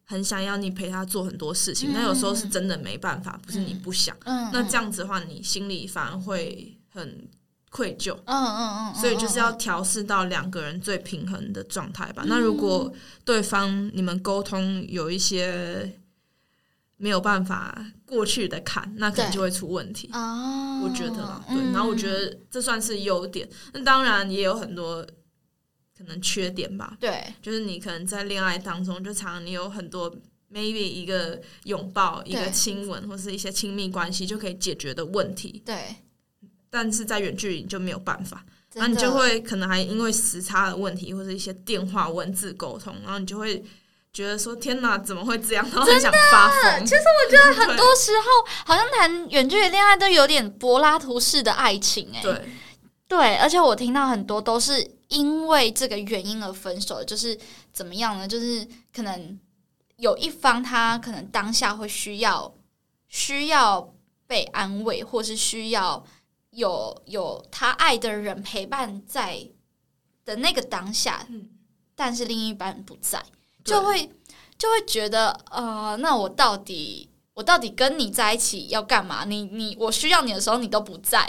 [0.09, 4.15] 很想要你陪他做很多事情，嗯那有时候是真的没办法，不是你不想。
[4.23, 7.27] 嗯，那这样子的话，你心里反而会很
[7.69, 8.15] 愧疚。
[8.23, 12.23] 嗯，嗯嗯嗯，所以就是要嗯调试到两个人最平衡的状态吧。
[12.23, 12.89] 嗯那如果
[13.25, 15.99] 对方你们沟通有一些
[16.95, 20.09] 没有办法过去的坎，那可能就会出问题。
[20.13, 21.57] 哦，我觉得啦，对。
[21.57, 25.05] 嗯然后我觉得这算是优点，那当然也有很多
[25.97, 26.95] 可能缺点吧。
[26.99, 30.13] 对就是你可能在恋爱当中，就常常你有很多
[30.53, 35.95] maybe 一个拥抱、一个亲吻，或是一些亲密关系就可以解决的问题，对，
[36.69, 38.45] 但是在远距离你就没有办法。
[38.69, 43.63] 真然后你就会可能还因为时差的问题，或者一些电话文字沟通，然后你就会
[44.11, 46.85] 觉得说：“天哪，怎么会这样？”然后很想发疯。
[46.85, 48.25] 其实我觉得很多时候
[48.65, 52.41] 好像谈远距离恋爱都有点柏拉图式的爱情、哎，对
[53.07, 57.37] 对，而且我听到很多都是因为这个原因而分手，就是
[57.71, 58.27] 怎么样呢？
[58.27, 59.39] 就是可能
[59.97, 62.53] 有一方他可能当下会需要
[63.07, 63.93] 需要
[64.27, 66.05] 被安慰，或是需要
[66.49, 69.47] 有有他爱的人陪伴在
[70.25, 71.49] 的那个当下，嗯
[71.95, 73.23] 但是另一半不在，
[73.63, 74.11] 就会
[74.57, 79.25] 就会觉得呃，那我到底我到底跟你在一起要干嘛？
[79.25, 81.25] 你你我需要你的时候你都不在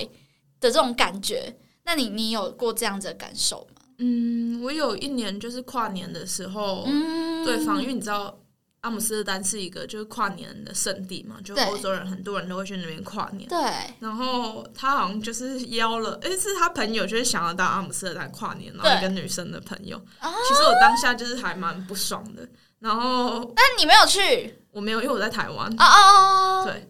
[0.60, 1.56] 的这种感觉，
[1.88, 3.80] 那你你有过这样子的感受吗？
[3.96, 8.38] 嗯，我有一年就是跨年的时候，嗯，对方因为你知道
[8.82, 13.48] 阿姆斯特丹是一个就是跨年的圣地嘛，就欧洲人很多人都会去那边跨年。
[13.48, 13.58] 对
[14.00, 19.96] 然后他好像就是邀了，诶，是他朋友就是想要到阿姆斯特丹跨年，然后对一个女生的朋友。
[20.18, 22.46] 啊其实我当下就是还蛮不爽的，
[22.80, 25.66] 然后但你没有去我没有，因为我在台湾。
[25.72, 26.88] 哦哦哦，对，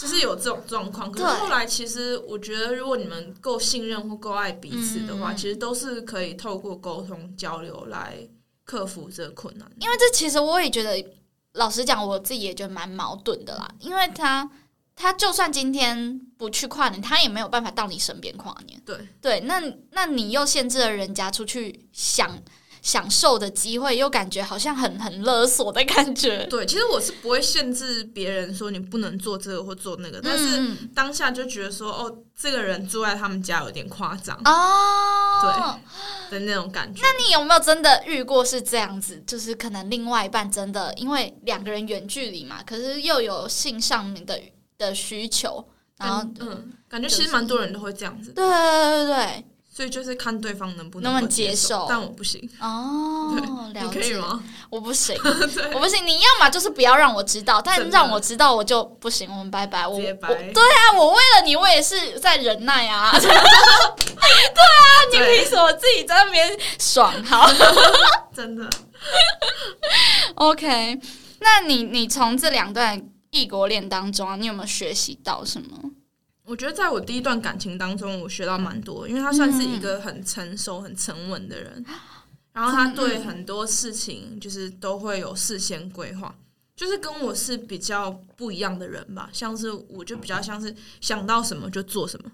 [0.00, 1.12] 就是有这种状况。
[1.12, 8.26] 可是后来，其实我觉得，如果你们够信任或够爱彼此的话，嗯其实都是可以透过沟通交流来
[8.64, 9.70] 克服这个困难。
[9.78, 11.04] 因为这其实我也觉得，
[11.52, 13.68] 老实讲，我自己也觉得蛮矛盾的啦。
[13.80, 14.50] 因为他
[14.96, 18.80] 他就算今天不去跨年，他也没有办法到你身边跨年。
[18.86, 22.30] 对对，那那你又限制了人家出去享
[22.82, 26.46] 享受的机会，又感觉好像很很勒索的感觉。
[26.46, 35.80] 对，其实我是不会限制别人说你不能做这个或做那个，但是嗯当下就觉得说，哦，这个人住在他们家有点夸张哦，
[36.30, 37.02] 对的那种感觉。
[37.02, 39.22] 那你有没有真的遇过是这样子？
[39.26, 44.40] 就是可能另外一半真的因为两个人远距离嘛，可是又有性上面的
[44.78, 49.44] 的需求，然后嗯嗯，感觉其实蛮多人都会这样子，对对对对
[49.80, 53.34] 所以就是看对方能不能不能接接受但我不行，哦，
[53.90, 54.18] 可以解。
[54.18, 54.38] 吗？
[54.68, 55.16] 我不行，
[55.72, 56.04] 我不行。
[56.06, 59.26] 你要么就是不要让我知道，但让我知道我就不行。
[59.30, 59.86] 我们拜拜。
[59.88, 63.10] 我我对啊，我为了你，我也是在忍耐啊。
[63.18, 63.40] 对啊，
[65.10, 67.14] 你对凭什么自己在那边爽？
[67.24, 67.50] 好
[68.36, 68.68] 真的。
[70.34, 71.00] ，OK。
[71.38, 75.78] 那你你从这两段异国恋当中啊，你有没有学习到什么？
[76.50, 81.84] 我觉得在我第一段感情当中，我学到蛮多，因为他算是一个很成熟、很沉稳的人，
[82.52, 86.34] 然后他对很多事情就是都会有事先规划，
[86.74, 89.30] 就是跟我是比较不一样的人吧。
[89.32, 92.32] 像是我就比较像是想到什么就做什么，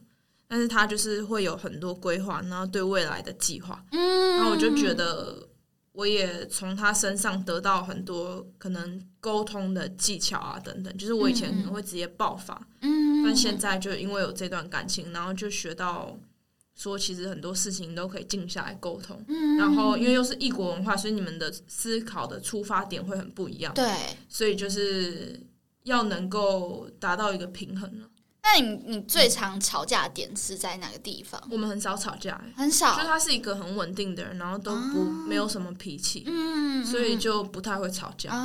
[0.48, 3.84] 但是他就是会有很多规划，然后对未来的计划。
[3.92, 5.46] 嗯，然后我就觉得，
[5.92, 10.96] 我也从他身上得到很多可能沟通的技巧啊，等等。
[10.96, 16.16] 就是我以前可能会直接爆发，嗯，但现在就因为有这段感情，然后就学到
[16.74, 19.20] 说，其实很多事情都可以静下来沟通。
[19.28, 23.74] 嗯，然后因为又是异国文化，所以你们的思考的出发点会很不一样。
[23.74, 23.92] 对。
[24.28, 25.40] 所以就是
[25.82, 28.08] 要能够达到一个平衡了。
[28.42, 31.42] 那你你最常吵架的点是在哪个地方？
[31.50, 38.30] 我们很少吵架、欸，很少就，他是一个很稳定的人，然后都不、没有什么脾气，嗯，所以就不太会吵架。
[38.30, 38.36] 哦。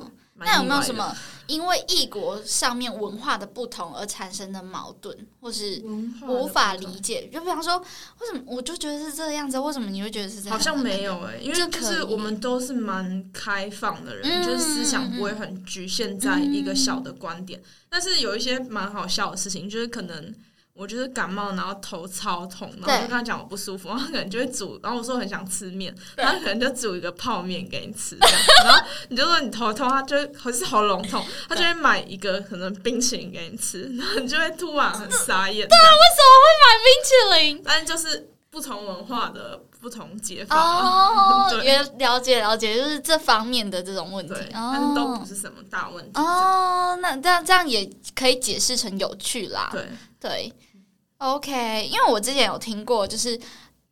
[0.00, 1.16] 蛮那有没有什么
[1.46, 7.28] 因为异国上面文化的不同而产生的矛盾，或是文化无法理解？
[7.32, 10.58] 就比方说，为什么我就觉得是这个样子，为什么你会觉得是这样？
[10.58, 17.62] 好像没有哎、因为就是我们都是蛮开放的人，嗯就是思想不会很局限在一个小的观点。
[17.88, 20.34] 但是有一些蛮好笑的事情，就是可能
[20.76, 35.68] 我就是感冒，然后头超痛，然后我就跟他讲我不舒服，然后他可能就会煮，然后我说很想吃面，对他可能就煮一个泡面给你吃，这样然后你就说你头痛，他就会或是喉咙痛，他就会买一个可能冰淇淋给你吃，然后你就会突然很傻眼。
[35.68, 40.56] 对啊，为什么会买冰淇淋但是就是不同文化的不同解法。
[40.58, 46.20] 哦，对也了解了解，就是这方面的这种问题但是都不是什么大问题。
[46.20, 49.70] 哦，那这样这样也可以解释成有趣啦。
[49.72, 49.88] 对，
[50.20, 50.52] 对
[51.24, 53.40] ，OK，因为我之前有听过，就是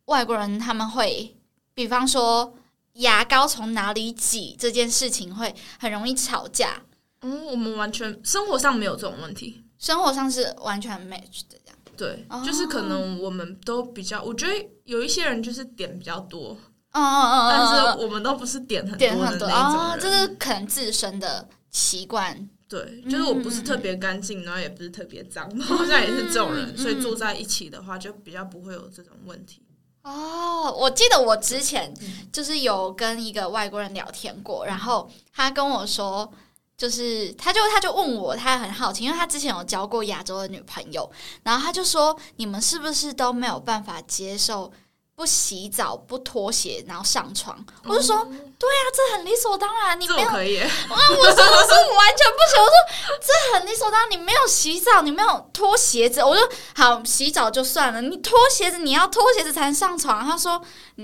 [0.05, 1.35] 外国人他们会，
[1.73, 2.53] 比方说
[2.93, 6.81] 牙膏从哪里挤这件事情会很容易吵架，
[7.21, 9.63] 嗯，我们完全生活上没有这种问题。
[9.79, 11.77] 生活上是完全 match 的这样。
[11.97, 14.53] 对，哦就是可能我们都比较，我觉得
[14.85, 16.57] 有一些人就是点比较多，
[16.91, 19.99] 嗯嗯嗯但是我们都不是点很多多的那种哦，人。
[19.99, 22.49] 这是可能自身的习惯。
[22.73, 29.61] 对，就是我不是特别干净，然后也不是特别脏， 好像也是这种人，嗯所以住在一起的话，就比较不会有这种问题。
[30.01, 31.93] 哦，我记得我之前
[32.31, 36.33] 就是有跟一个外国人聊天过，然后他跟我说，
[36.75, 41.07] 就是他就他就问我，他很好奇，因为他之前有交过亚洲的女朋友，
[41.43, 44.73] 然后他就说，你们是不是都没有办法接受
[45.15, 47.55] 不洗澡、不脱鞋，然后上床？
[47.85, 52.73] 我就说，哦对啊，这很理所当然，你没有我可以，啊， 我说我说我完全不行，我说
[53.21, 60.25] 这很理所当然，你没有洗澡，你没有脱鞋子，我说好洗澡就算了，你脱鞋子你要脱鞋子才能上床。
[60.25, 60.53] 他说，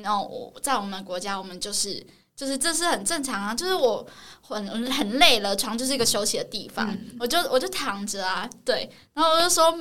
[0.06, 4.06] 哦，我在我们国家我们就是就是这是很正常啊，就是我
[4.42, 9.78] 很很累了，床就是一个休息的地方，嗯我就我就躺着啊，对，然后我就说。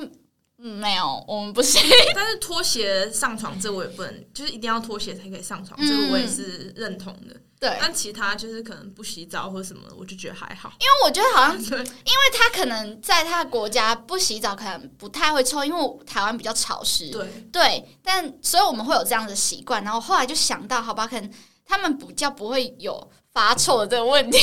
[0.61, 1.81] 嗯，没有，我们不行。
[2.13, 7.35] 但是拖鞋上床这我也不能，就是一定要拖鞋才可以上床，嗯这个我也是认同的。
[7.59, 10.71] 对，但其他就是可能不洗澡或什么，我就觉得还好。
[10.79, 17.09] 因为我觉得好像 对，因为他可能在他的国家不洗澡，可能不太会臭，因为台湾比较潮湿。
[17.09, 19.83] 对，对，但所以我们会有这样的习惯。
[19.83, 21.29] 然后后来就想到，好吧，可能
[21.65, 24.37] 他们比较不会有发臭的这个问题。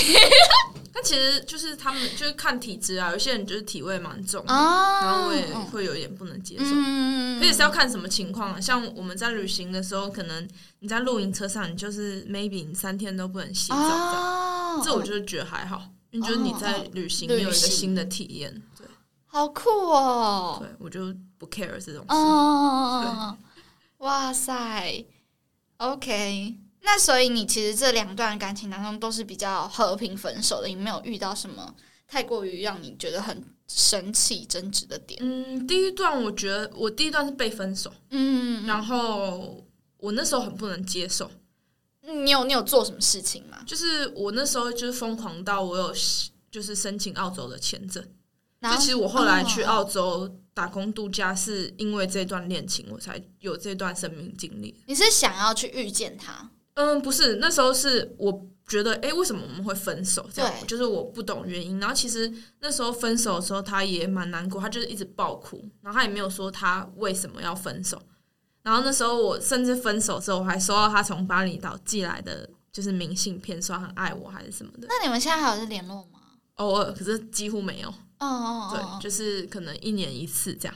[0.95, 6.65] 那其实就是他们就是看体质啊，有些人就是体味蛮重的，啊然后我也会有一点不能接受。
[6.65, 15.83] 嗯而且是要看什么情况啊，像我们在旅行的时候，可能你在露营车上，你就是 maybe 你三天都不能洗澡这样，哦，这我就是觉得还好，
[16.13, 18.87] 因为就是你在旅行，哦你有一个新的体验，对，
[19.27, 20.57] 好酷哦。
[20.61, 22.07] 对我就不 care 这种事。
[22.09, 23.37] 哦，
[23.99, 25.05] 哇塞
[25.77, 26.55] ，OK。
[26.89, 31.75] 那所以你其实这两段感情当中都是比较和平分手的，你没有遇到什么
[32.07, 35.19] 太过于让你觉得很生气争执的点。
[35.21, 41.29] 嗯，第一段我觉得我第一段是被分手，嗯，然后我那时候很不能接受，
[42.03, 43.59] 你有你有做什么事情吗？
[43.67, 45.93] 就是我那时候就是疯狂到我有
[46.53, 48.01] 就是申请澳洲的签证，
[48.61, 54.81] 然后就其实我后来去哦澳洲打工度假，是因为这段恋情我才有这段生命经历。
[54.87, 56.49] 你是想要去遇见他？
[56.77, 60.29] 嗯，不是，那时候是我觉得，哎、为什么我们会分手？
[60.33, 61.81] 这样对就是我不懂原因。
[61.81, 68.01] 然后其实那时候分手的时候，他也蛮难过，他就是一直爆哭，然后他也没有说他为什么要分手。
[68.63, 74.87] 然后那时候我甚至分手之后，我还收到他从巴厘岛寄来的，就是明信片，说很爱我还是什么的。
[74.89, 76.21] 那你们现在还有在联络吗？
[76.57, 77.89] 偶尔，可是几乎没有。
[78.19, 80.75] 哦哦对，哦，就是可能一年一次这样。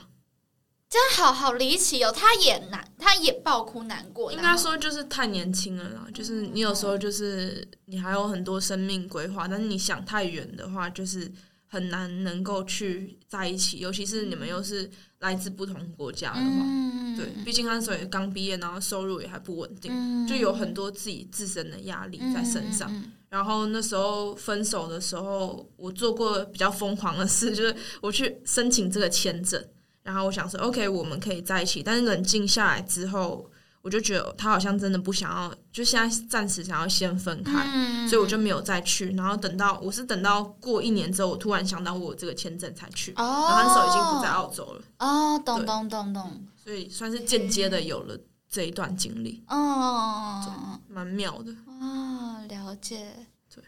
[0.91, 2.11] 这样好好离奇哦。
[2.11, 4.31] 他也难，他也爆哭难过。
[4.33, 11.31] 应该说就是太年轻了啦，就是你有时候就是你还有很多生命规划，但是你想太远的话，就是
[11.65, 22.93] 很难能够去在一起，尤其是你们又是来自不同国家的话，嗯，对，毕竟那时候也刚毕业，然后收入也还不稳定，嗯就有很多自己自身的压力在身上。
[22.93, 29.65] 嗯然后那时候分手的时候，我做过比较疯狂的事，就是我去申请这个签证，
[30.03, 31.83] 然后我想说，OK，我们可以在一起。
[31.83, 33.49] 但是冷静下来之后，
[33.81, 39.11] 我就觉得他好像真的不想要，就现在暂时想要先分开，嗯所以我就没有再去。
[39.11, 48.17] 然后等到我是等到过一年之后，我突然想到我有这个签证才去，哦，然后那时候已经不在澳洲了，哦，懂懂懂懂，所以算是间接的有了
[48.49, 51.51] 这一段经历，哦蛮妙的。
[51.79, 53.15] 哦，了解，
[53.53, 53.63] 对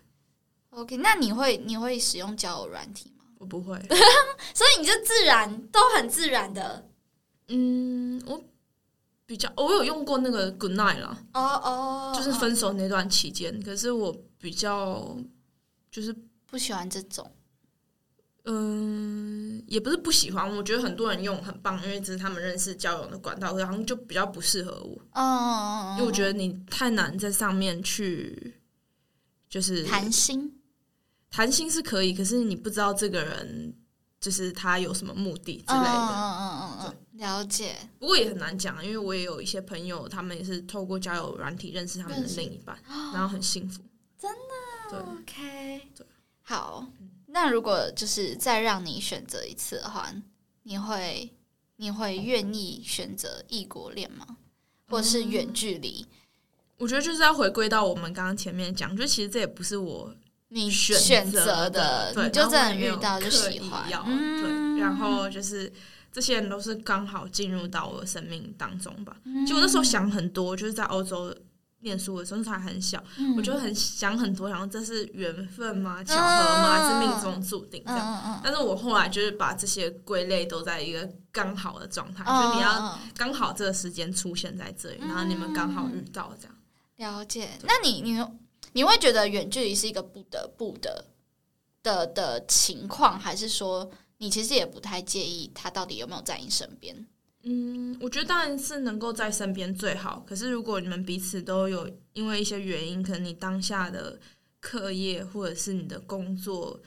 [0.72, 3.13] ，OK，那你会你会使用交友软体吗？
[3.44, 3.78] 我不会，
[4.56, 6.88] 所以你就自然都很自然的，
[7.50, 8.42] 嗯，我
[9.26, 11.18] 比较我有用过那个 Good Night 啦。
[11.34, 15.18] 哦哦，就是分手那段期间，可是我比较
[15.92, 16.16] 就是
[16.46, 17.30] 不喜欢这种，
[18.46, 28.56] 嗯、也不是不喜欢，我觉得很多人用很棒，因为这是他们认识交友的管道，可是好像就比较不适合我，嗯，因为我觉得你太难在上面去
[29.50, 30.62] 就是谈心，
[31.34, 33.74] 谈心是可以，可是你不知道这个人
[34.22, 35.92] 就是他有什么目的之嗯类的。
[35.92, 42.78] 嗯嗯嗯嗯，了解，不过也很难讲，因为我也有一些朋友，他们也是透过交友软体认识他们的另一半，
[43.12, 43.82] 然后很幸福。
[44.16, 44.92] 真的？
[44.92, 45.00] 对。
[45.00, 46.06] OK，对
[46.44, 46.86] 好，
[47.26, 50.14] 那如果就是再让你选择一次的话，
[50.62, 51.34] 你会
[51.78, 54.38] 你会愿意选择异国恋吗？
[54.88, 56.06] 或者是远距离？
[56.78, 60.14] 我觉得就是要回归到我们刚刚前面讲，就其实这也不是我
[60.54, 64.42] 你选选择择的，对，你就真的没有遇到就刻意喜欢，要嗯
[64.76, 65.72] 对，然后就是
[66.12, 69.18] 这些人都是刚好进入到我的生命当中吧。
[69.26, 71.36] 嗯其实我那时候想很多，就是在欧洲
[71.80, 76.04] 念书的时候，那时候还很小，嗯我就很想很多，然后这是缘分吗？
[76.04, 76.78] 巧合吗？
[76.78, 78.42] 还是命中注定这嗯样？
[78.44, 86.56] 但是我后来就是把这些归类都在一个刚好的状态，嗯就你要刚好这个时间出现在这里，然后你们刚好遇到这样。
[86.98, 87.50] 了解。
[87.64, 88.24] 那你你
[88.74, 91.06] 你会觉得远距离是一个不得不的
[91.82, 97.08] 的的情况，还是说你其实也不太介意他到底有没有在你身边？
[97.44, 100.24] 嗯，我觉得当然是能够在身边最好。
[100.26, 104.18] 可是如果你们彼此都有因为一些原因，可能你当下的
[104.62, 106.80] 课业或者是你的工作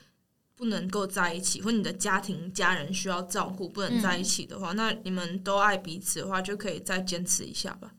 [0.55, 7.93] 不能够在一起，或你的家庭家人需要照顾不能在一起的话，那你们都爱彼此的话，就可以再坚持一下吧。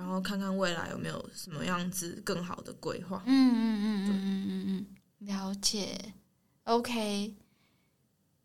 [0.00, 3.22] 嗯然后看看未来有没有什么样子更好的规划。
[3.26, 4.86] 嗯嗯嗯嗯嗯嗯
[5.20, 6.14] 嗯，了解。
[6.64, 7.34] OK，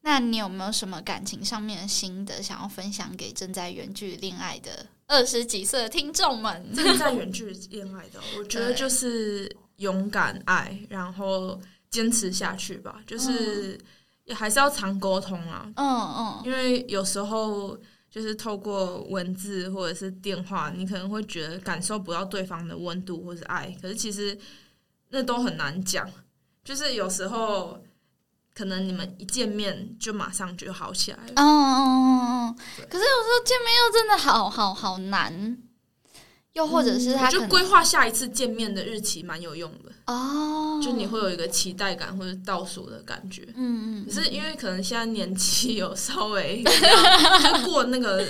[0.01, 6.66] 那你有没有什么感情上面的心得想要分享给正在远距离恋爱的二十几岁的听众们？
[6.76, 13.01] 正在远距离恋爱的，我觉得就是勇敢爱，然后坚持下去吧。
[13.08, 13.80] 就是
[14.26, 17.78] 也还是要常沟通啊，嗯嗯因为有时候
[18.16, 24.39] 就是透过文字或者是电话，你可能会觉得感受不到对方的温度或是爱，可是其实
[25.09, 26.09] 那都很难讲。
[26.63, 27.78] 就是有时候
[28.53, 31.34] 可能你们一见面就马上就好起来了。
[31.36, 35.57] 嗯嗯嗯嗯对可是有时候见面又真的好好好难，
[36.56, 43.45] 又或者是他可能我觉得规划下一次见面的日期蛮有用的，哦，就你会有一个期待感或者倒数的感觉。
[43.56, 48.26] 嗯嗯，可是因为可能现在年纪有稍微就过那个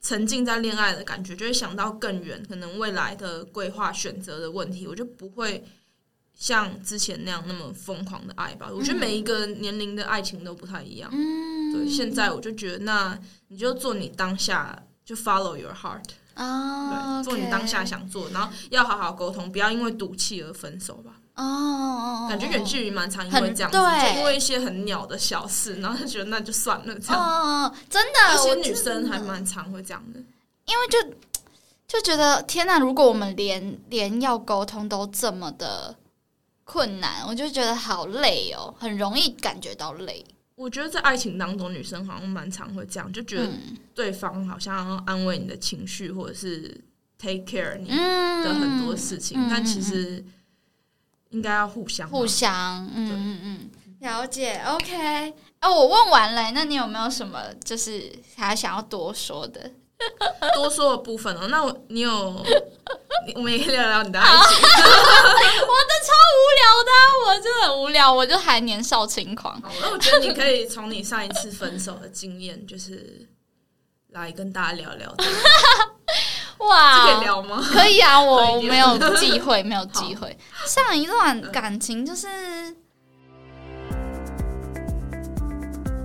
[0.00, 5.64] 沉浸在恋爱的感觉，就会想到更远，可能未来的规划选择的问题，我就不会
[6.34, 8.68] 像之前那样那么疯狂的爱吧。
[8.68, 11.08] 我觉得每一个年龄的爱情都不太一样。
[11.12, 13.16] 嗯对，现在我就觉得，那
[13.46, 16.02] 你就做你当下，就 follow your heart，
[16.42, 21.12] 啊，对，做你当下想做，然后要好好沟通，不要因为赌气而分手吧。
[21.34, 23.78] 哦，感觉远距离蛮常因为很这样就
[24.18, 27.18] 因为一些很鸟的小事，然后就觉得那就算了这样。
[27.18, 30.20] 哦，真的，我有些女生还蛮常会这样的。
[30.66, 31.16] 因为就
[31.88, 35.96] 就觉得天哪，如果我们连连要沟通都这么的
[36.64, 40.24] 困难，我就觉得好累哦，很容易感觉到累。
[40.54, 43.76] 我觉得在爱情当中，女生好像蛮常会这样，就觉得嗯。
[43.94, 46.80] 对方好像要安慰你的情绪，或者是
[47.18, 48.42] take care 你嗯。
[48.44, 50.24] 的很多事情，嗯但其实
[51.30, 54.62] 应该要互相互相，嗯嗯嗯，了解。
[54.66, 55.30] OK，
[55.60, 59.70] 哦，我问完了，那你有没有什么就是还想要多说的？
[60.54, 61.46] 多说的部分哦。
[61.48, 62.10] 那我你有，
[63.34, 64.36] 我们也可以聊聊你的爱情。
[64.38, 69.60] 我的超无聊的啊、我真的很无聊，我就还年少轻狂。
[69.62, 73.28] 好那我觉得你可以从你上一次分手的经验，就是
[74.10, 75.14] 来跟大家聊聊
[76.58, 77.60] 哇，可以聊吗？
[77.72, 80.36] 可以啊，我没有忌讳，没有忌讳。
[80.64, 82.76] 上一段感情就是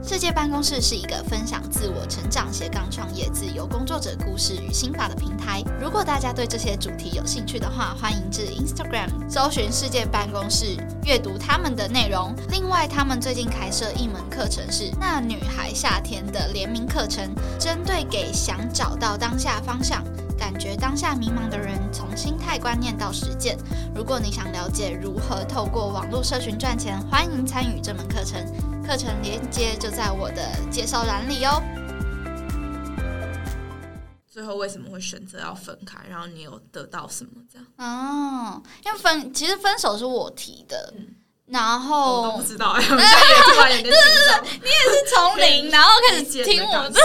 [0.08, 5.62] 世界办公室是一个分享自我成长、斜杠创业、自由工作者故事与心法的平台。
[5.82, 12.34] 如果大家对这些主题有兴趣的话，欢迎至 Instagram 搜寻世界办公室，阅读他们的内容。
[12.52, 17.30] 另外，他们最近开设一门课程是《那女孩夏天》的联名课程，
[17.60, 20.02] 针对给想找到当下方向。
[20.38, 23.58] 感觉当下迷茫的人，从心态观念到实践。
[23.94, 28.40] 如果你想了解如何透过网络社群赚钱，欢迎参与这门课程。
[28.88, 31.62] 课程连接就在我的介绍栏里哦。
[34.32, 36.00] 最后为什么会选择要分开？
[36.10, 37.32] 然后你有得到什么？
[37.52, 40.94] 这样哦，因为分其实分手是我提的，
[41.48, 44.42] 然我后都不知道，哎， 我现在也突然有点紧张。
[44.64, 47.02] 你也是从零，然后开始听我的，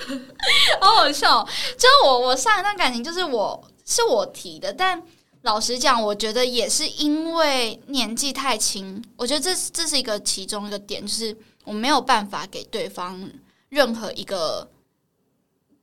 [0.80, 1.46] 好好笑。
[1.76, 5.02] 就我我上一段感情就是我是我提的，但
[5.42, 13.30] 老实讲，我觉得也是因为年纪太轻，我觉得这这是一个其中一个点，就是我没有办法给对方
[13.70, 14.68] 任何一个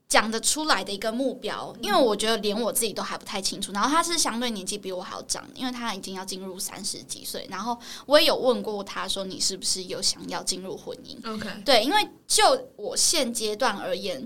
[0.08, 3.72] 讲得出来的一个目标，因为我觉得连我自己都还不太清楚。
[3.72, 7.48] 然后他是相对年纪比我还要长，因为他已经要进入三十几岁。
[7.50, 12.44] 然后我也有问过他说：“你是不是有想要进入婚姻？” OK，对，因为就
[12.76, 14.26] 我现阶段而言，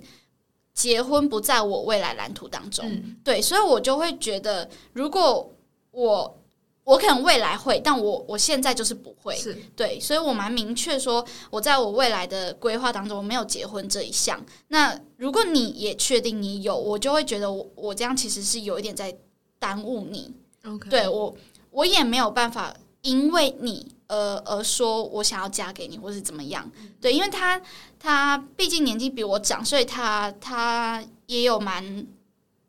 [0.82, 2.84] 结婚不在我未来蓝图当中。
[2.88, 5.54] 嗯对，所以我就会觉得，如果
[5.92, 6.38] 我
[6.84, 9.36] 我可能未来会，但我我现在就是不会。
[9.36, 14.44] 是对，所以我蛮明确说，我在我未来的规划当中，我没有结婚这一项。
[14.70, 19.16] 那如果你也确定你有，我就会觉得我我这样其实是有一点在
[19.60, 20.34] 耽误你。
[20.66, 21.36] OK，对我，
[21.70, 26.70] 我也没有办法因为你而而说我想要嫁给你，或是怎么样。
[27.00, 27.62] 对，因为他
[28.00, 32.06] 他毕竟年纪比我长，所以他他也有蛮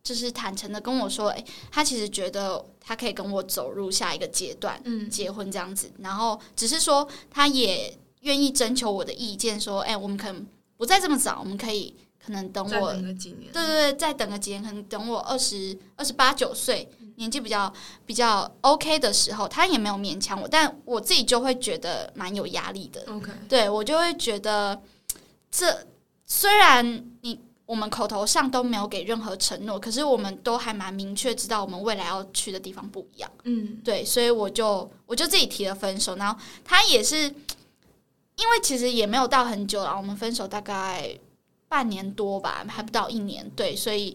[0.03, 5.91] 就是坦诚的跟我说，诶，他其实觉得他可以跟我走入下一个阶段，嗯结婚这样子。
[5.99, 11.95] 然后只是说他也愿意征求我的意见，说，哎、我们可能不再这么早，我们可以
[12.25, 13.53] 可能等我等个几年。
[13.53, 17.73] 对对对，再等个几年，可能等我二十二十八九岁，年纪比较
[18.07, 23.05] 比较 OK 的时候，他也没有勉强我，但我自己就会觉得蛮有压力的。
[23.09, 24.81] OK，对我就会觉得，
[25.51, 25.87] 这
[26.27, 33.31] 虽然你我们口头上都没有给任何承诺，可是我们都还蛮明确知道我们未来要去的地方不一样。
[33.45, 37.17] 嗯对，所以我就我就自己提了分手，然后他也是，
[38.37, 41.19] 因为其实也没有到很久了，我们分手大概
[41.73, 44.15] 半年多吧，还不到一年，对，所以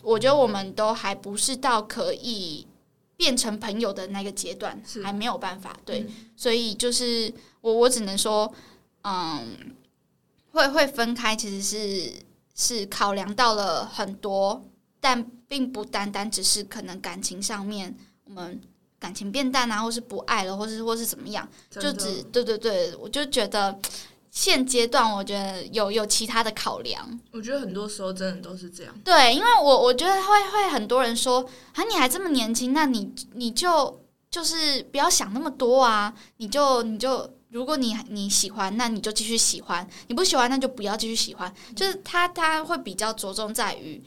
[0.00, 2.66] 我觉得我们都还不是到可以
[3.14, 6.30] 变成朋友的那个阶段，还没有办法，对，嗯。
[6.34, 8.50] 所以就是我我只能说，
[9.02, 9.76] 嗯，
[10.52, 12.10] 会会分开其实是
[12.54, 14.64] 是考量到了很多，
[14.98, 17.94] 但并不单单只是可能感情上面
[18.24, 18.58] 我们
[18.98, 23.78] 感情变淡啊，或是不爱了，或是或是怎么样，就只对对对，我就觉得
[24.32, 28.94] 现阶段我觉得有有其他的考量，我觉得很多时候真的都是这样。
[29.04, 41.54] 对，因为我我觉得会会很多人说啊，你还这么年轻，那你你就就是不要想那么多啊，你就你就如果你你喜欢，那你就继续喜欢；你不喜欢，那就不要继续喜欢。
[41.76, 44.02] 就是他他会比较着重在于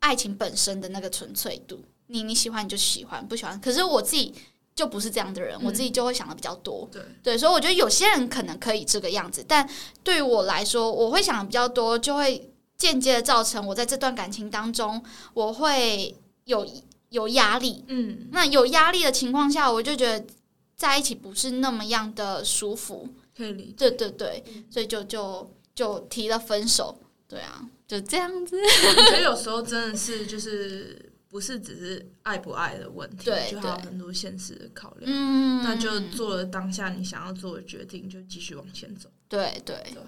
[0.00, 3.58] 爱情本身的那个纯粹度，你你喜欢你就喜欢，不喜欢。
[3.58, 4.34] 可是我自己
[4.74, 6.88] 就不是这样的人，我自己就会想的比较多。
[6.90, 9.68] 对，对，所以我觉得有些人可能可以这个样子，但
[10.02, 15.02] 对于我来说，我会想的比较多，就会间接的造成我在这段感情当中，
[15.34, 16.66] 我会有
[17.10, 17.84] 有压力。
[17.88, 20.26] 嗯，那有压力的情况下，我就觉得
[20.74, 23.08] 在一起不是那么样的舒服。
[23.36, 23.74] 可以理解。
[23.76, 26.98] 对对对，所以就就就提了分手。
[27.28, 28.58] 对啊，就这样子。
[28.60, 35.10] 我觉得有时候真的是就是不是只是爱不爱的问题，就还有很多现实的考量。
[35.10, 39.08] 嗯，那就做了当下你想要做的决定，就继续往前走。
[39.30, 40.02] 对对因为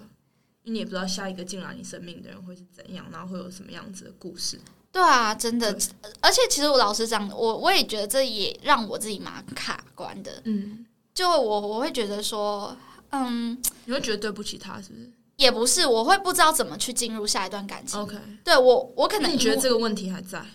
[0.65, 4.59] 你也不知道下一个进来你生命的人会是怎样，然后会有什么样子的故事。
[4.91, 5.75] 对啊，真的。
[6.21, 10.39] 而且其实我老实讲，我我也觉得这也让我自己蛮卡关的。
[10.43, 12.77] 嗯，就我我会觉得说，
[13.09, 17.99] 嗯，你会觉得对不起他，是不是也不是，我会不知道怎么去进入下一段感情。
[17.99, 20.45] ？OK，对我，我可能你觉得这个问题还在？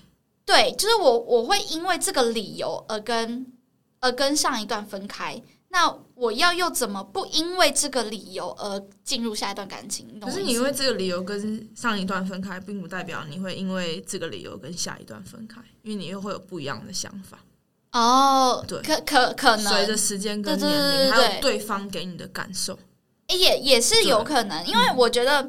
[0.50, 3.46] 对，就是我我会因为这个理由而跟
[4.00, 5.40] 而跟上一段分开。
[5.68, 10.18] 那我要又怎么不因为这个理由而进入下一段感情？
[10.20, 17.38] 可是你因为这个理由跟上一段分开，并不代表你会因为这个理由跟下一段分开，因为你又会有不一样的想法。
[17.92, 22.76] 哦，对可可可能随着时间跟年龄，还有对方给你的感受，
[23.28, 25.48] 诶也也是有可能，因为我觉得，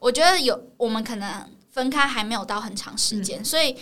[0.00, 3.76] 我觉得有我们可能分开还没有到很长时间，所以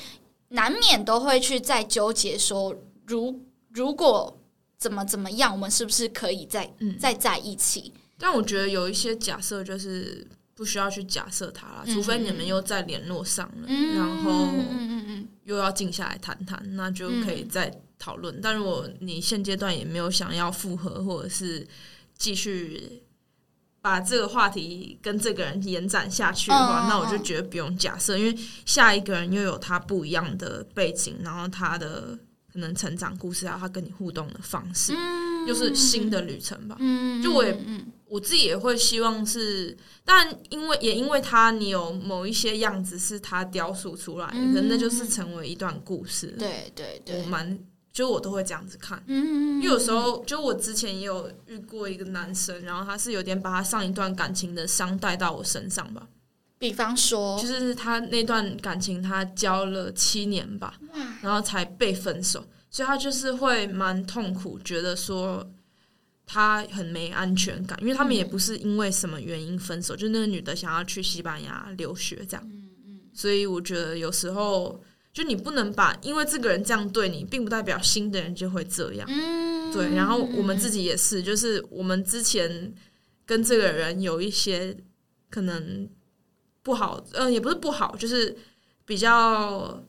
[0.49, 2.74] 难免都会去再纠结说，
[3.07, 4.38] 如如果
[4.78, 7.92] 怎么怎么样，我们是不是可以再嗯，再在一起？
[8.18, 18.40] 但我觉得有一些假设就是不需要去假设它了，嗯除非你们又再联络上了，嗯然后嗯嗯嗯又要静下来谈谈，那就可以再讨论。
[18.40, 21.66] 但如果你现阶段也没有想要复合，或者是
[22.16, 23.03] 继续
[23.81, 32.18] 把这个话题跟这个人延展下去的话，那我就觉得不用假设，因为下一个人又有他不一样的背景，然后他的
[32.53, 36.76] 可能成长故事，还有他跟你互动的方式，嗯，又是新的旅程吧。
[36.81, 46.29] 嗯，就我也嗯我自己也会希望是，但因为也因为他，你有某一些样子是他雕塑出来的，那就是成为一段故事。
[46.39, 47.59] 对对我对，蛮
[47.99, 56.07] 就我都会这样子看，嗯，因为有时候就我之前也有遇过一个男生，然后他是有点把他上一段感情的伤带到我身上吧，
[56.61, 57.36] 比方说。
[57.40, 60.78] 就，是他那段感情他交了七年吧，
[61.22, 65.51] 然后才被分手，所以他就是会蛮痛苦，觉得说。
[66.30, 73.01] 他很没安全感，因为他们也不是因为什么原因分手，就那个女的想要去西班牙留学这样，嗯嗯。
[73.14, 74.78] 所以我觉得有时候
[75.19, 79.09] 就你不能把因为这个人这样对你，并不代表新的人就会这样。
[79.11, 82.73] 嗯，对，然后我们自己也是，就是我们之前
[83.27, 84.77] 跟这个人有一些
[85.29, 85.91] 可能
[86.62, 88.39] 不好，嗯、也不是不好，就是
[88.85, 89.83] 比较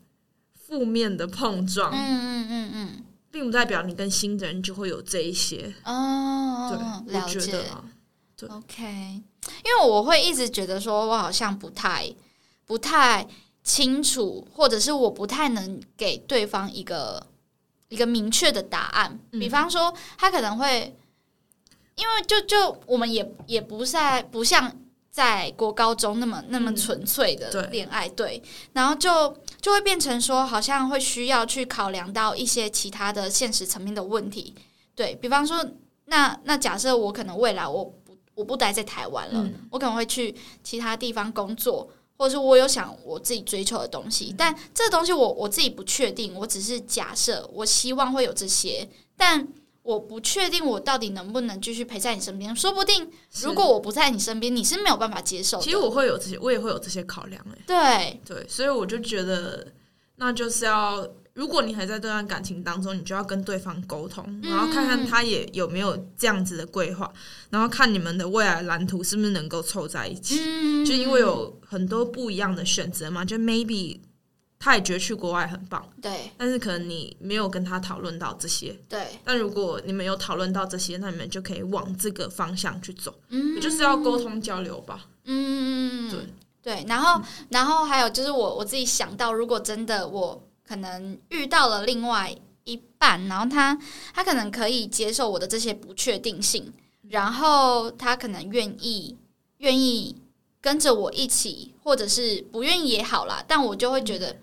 [0.55, 5.71] 负面的碰撞，嗯嗯嗯嗯，并不代表你跟新的人就会有这一些。
[5.85, 7.85] 哦，对，我觉得啊
[8.49, 12.11] ，OK，因为我会一直觉得说，我好像不太
[12.65, 13.27] 不太
[13.63, 17.27] 清楚，或者是我不太能给对方一个
[17.89, 19.19] 一个明确的答案。
[19.31, 20.95] 嗯比方说，他可能会，
[21.95, 24.75] 因为就就我们也也不在不像
[25.11, 28.41] 在国高中那么那么嗯纯粹的恋爱，对，
[28.73, 34.55] 然后就就会变成说，好像会需要去考量到一些其他的现实层面的问题。
[34.95, 35.65] 对比方说，
[36.05, 40.33] 那那假设我可能未来我不我不待在台湾了，嗯我可能会去
[40.63, 41.89] 其他地方工作，
[42.19, 49.47] 或者是我有想我自己追求的东嗯西，但这东西我我自己不确定，我只是假设，我希望会有这些，但
[49.83, 53.09] 我不确定我到底能不能继续陪在你身边，说不定
[53.41, 55.63] 如果我不在你身边，你是没有办法接受的。
[55.63, 59.65] 其实我会有这些，我也会有这些考量哎、对，对，所以我就觉得，
[60.17, 61.07] 那就是要，
[61.39, 67.09] 如果你还在这段感情当中，你就要跟对方沟通，然后看看他也有没有这样子的规划，
[67.49, 70.37] 然后看你们的未来蓝图是不是能够凑在一起。
[70.41, 70.85] 嗯。
[70.85, 74.01] 就因为有很多不一样的选择嘛，就 maybe
[74.59, 76.29] 他也觉得去国外很棒，对。
[76.37, 78.77] 但是可能你没有跟他讨论到这些。
[78.89, 83.61] 对，但如果你们有讨论到这些，那你们就可以往这个方向去走，嗯。
[83.61, 85.05] 就是要沟通交流吧。
[85.23, 86.19] 嗯，对。
[86.61, 92.31] 对，然后然后还有就是我我自己想到，如果真的我可能遇到了另外
[92.63, 93.75] 一半，然后他
[94.13, 96.71] 他可能可以接受我的这些不确定性，
[97.09, 99.17] 然后他可能愿意
[99.57, 100.15] 愿意
[100.61, 104.37] 跟着我一起，或者是不愿意也好啦，但我就会觉得。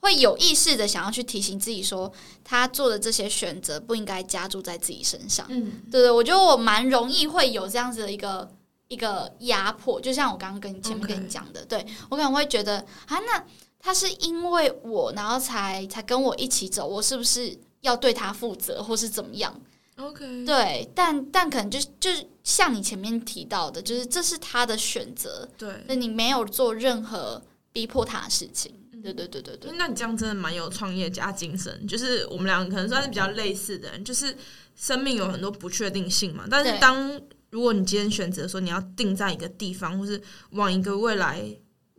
[0.00, 2.12] 会有意识的想要去提醒自己说，
[2.44, 5.46] 他做的这些选择不应该加注在自己身上。
[5.48, 8.46] 嗯，对对，我觉得我蛮容易会有这样子的一个
[8.88, 13.42] 一个压迫，就像我刚刚跟你前面跟你讲的对我可能会觉得啊，那
[13.84, 19.54] 他是因为我，然后才才跟我一起走，我是不是要对他负责，或是怎么样
[19.98, 27.42] ？OK，对，但但可能就是就是像你前面提到的，就是这是他的选择，对，那你没有做任何
[27.74, 28.74] 逼迫他的事情。
[29.02, 34.34] 对对对对对，那你这样真的蛮有创业家精神，就是我们两个可能算是比较类似的人，就是
[34.74, 36.46] 生命有很多不确定性嘛。
[36.50, 37.20] 但是对当
[37.50, 40.18] 如果你今天选择说你要定在一个地方，或是
[40.52, 41.54] 往一个未来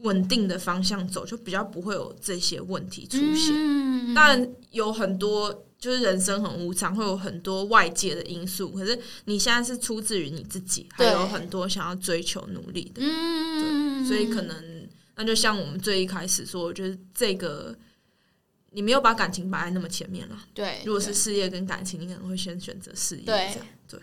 [0.05, 3.53] 稳定的方向走，就比较不会有这些问题出现。
[3.53, 5.61] 嗯当然有很多。
[5.77, 8.71] 就是人生很无常，会有很多外界的因素。
[8.71, 13.01] 可是你现在是出自于你自己，还有很多想要追求、努力的。
[13.03, 17.75] 嗯，所以可能那就像我们最一开始说，就是这个
[18.71, 20.35] 你没有把感情摆在那么前面了。
[20.55, 23.23] 对，如果是事业跟感情，你可能会先选择事业。
[23.23, 23.55] 对
[23.87, 23.99] 对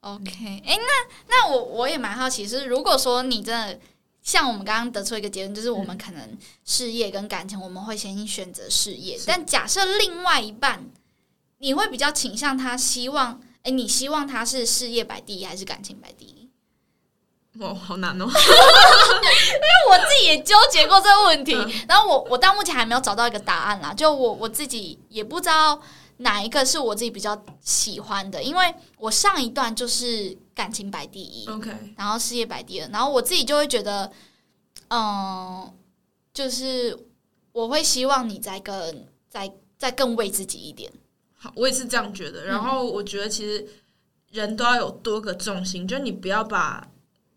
[0.00, 3.80] ，OK，哎、那那我我也蛮好奇，是如果说你真的
[4.24, 9.20] 像我们刚刚得出一个结论，就是我们可能事业跟感情，我们会先选择事业。
[9.26, 10.90] 但假设另外一半，
[11.58, 16.48] 你会比较倾向他希望，哎、你希望他是事业摆第一还是感情摆第一？
[17.60, 18.24] 哇，好难哦。
[18.26, 23.92] 因为我自己也纠结过这个问题，嗯然后我我到目前还没有找到一个答案啦。
[23.92, 25.78] 就我我自己也不知道
[26.16, 34.10] 哪一个是我自己比较喜欢的，因为我上一段就是感情摆第一，OK，然后事业摆第二，然后我自己就会觉得，
[34.88, 35.72] 嗯，
[36.32, 36.96] 就是
[37.52, 40.92] 我会希望你再更再再更为自己一点，
[41.34, 42.44] 好，我也是这样觉得。
[42.44, 43.66] 然后我觉得其实
[44.30, 46.88] 人都要有多个重心，就你不要把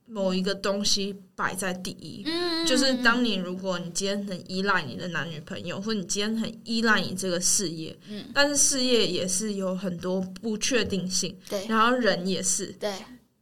[0.08, 2.24] 某一个东西摆在第一。
[2.26, 11.66] 嗯，就是当你如果你今天很依赖你的男女朋友，或你今天很依赖你这个事业，嗯，但是事业也是有很多不确定性，对。
[11.68, 12.68] 然后人也是。
[12.80, 12.94] 对，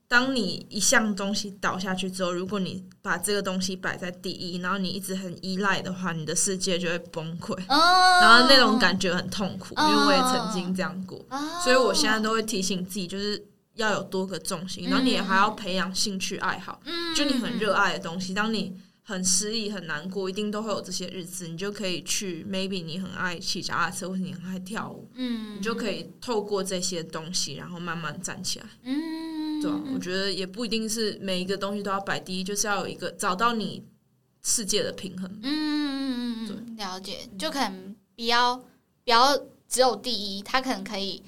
[0.07, 13.43] 当你一项东西倒下去之后，如果你把这个东西摆在第一，然后你一直很依赖的话，你的世界就会崩溃，哦，然后那种感觉很痛苦，哦因为我也曾经这样过，哦，所以我现在都会提醒自己，就是
[13.75, 28.65] 要有多个重心，然后你也还要培养兴趣爱好，嗯，就你很热爱的东西，当你很失意、很难过，一定都会有这些日子，你就可以去，maybe 你很爱骑脚踏车，或者你很爱跳舞，嗯，你就可以透过这些东西，然后慢慢站起来。
[28.83, 33.83] 嗯，对啊，我觉得也不一定是每一个东西都要摆第一，就是要有一个找到你
[34.41, 35.29] 世界的平衡。
[35.43, 38.55] 嗯嗯嗯嗯，了解，就可能比较
[39.03, 41.21] 比较只有第一，他可能可以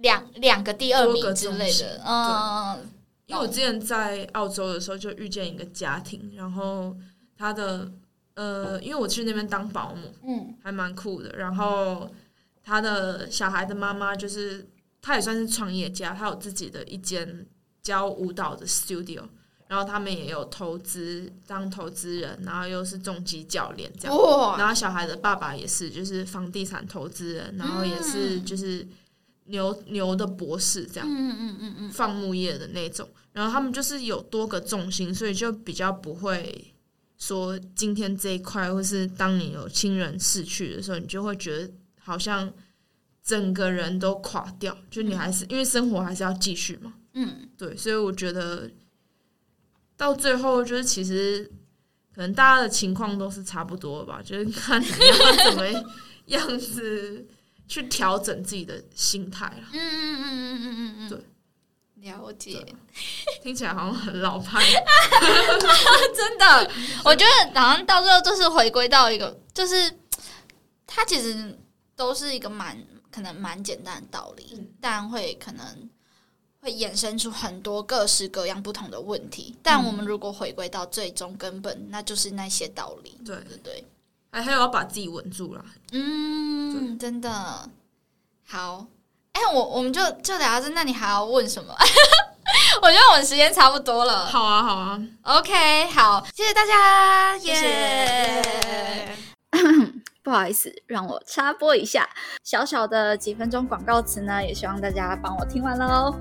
[0.00, 2.78] 两两个第二个名之类的，嗯，
[3.26, 6.96] 因为我之前在澳洲的时候就遇见一个家庭，然后
[7.36, 7.90] 他的
[8.34, 11.30] 呃，因为我去那边当保姆，嗯还蛮酷的。
[11.36, 12.10] 然后
[12.62, 14.66] 他的小孩的妈妈就是，
[15.02, 17.46] 他也算是创业家，他有自己的一间
[17.82, 19.22] 教舞蹈的 studio，
[19.68, 24.16] 然后他们也有投资当投资人，然后又是重击教练这样。
[24.58, 28.86] 然后小孩的爸爸也是，就是房地产投资人，然后也是嗯就是
[29.50, 31.06] 牛牛的博士这样。
[31.08, 36.72] 嗯嗯嗯嗯放牧业的那种，然后他们就是有多个重心，所以就比较不会
[37.18, 42.50] 说今天这一块，或是当你有亲人逝去的时候，你就会觉得好像
[43.22, 47.48] 整个人都垮掉，就你还是因为生活还是要继续嘛，嗯。
[47.58, 48.70] 对，所以我觉得
[49.96, 51.44] 到最后就是其实
[52.14, 55.66] 可能大家的情况都是差不多吧，就是看你要怎么
[56.26, 57.26] 样子
[57.70, 59.78] 去调整自己的心态嗯。
[59.80, 62.66] 嗯嗯嗯嗯嗯嗯，对，了解，
[63.44, 64.60] 听起来好像很老派。
[66.12, 66.70] 真的，
[67.04, 69.96] 我觉得好像到最后就是回归到一个，就是
[70.84, 71.56] 它其实
[71.94, 72.76] 都是一个蛮
[73.12, 75.64] 可能蛮简单的道理，嗯但会可能
[76.60, 79.56] 会衍生出很多各式各样不同的问题。
[79.62, 83.84] 但我们如果回归到最终根本，那就是那些道理，对对对？
[84.30, 85.64] 还还有要把自己稳住啦。
[85.92, 87.68] 嗯，真的
[88.46, 88.86] 好。
[89.32, 91.74] 哎、我我们就就聊到这，那你还要问什么？
[92.82, 94.26] 我觉得我们时间差不多了。
[94.26, 99.60] 好啊，好啊，OK，好，谢谢大家，谢耶谢。
[100.22, 102.08] 不好意思，让我插播一下
[102.44, 106.14] 小小的几分钟广告词呢，也希望大家帮我听完喽。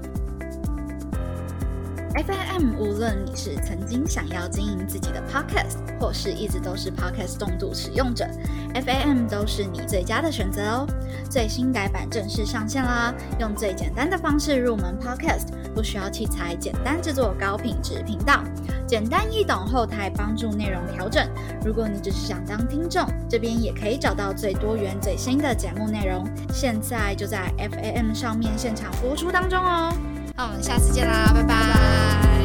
[2.16, 8.26] FAM，无论你是曾经想要经营自己的 Podcast，或是一直都是 Podcast 重度使用者
[8.74, 10.88] ，FAM 都是你最佳的选择哦。
[11.30, 13.14] 最新改版正式上线啦！
[13.40, 18.44] 用最简单的方式入门 Podcast，不需要器材，简单制作高品质频道，
[18.88, 21.26] 简单易懂，后台帮助内容调整。
[21.64, 26.28] 如果你只是想当听众，这边也可以找到最多元、最新的节目内容。
[26.52, 29.94] 现在就在 FAM 上面现场播出当中哦。
[30.40, 32.39] 那我们下次见啦，拜拜。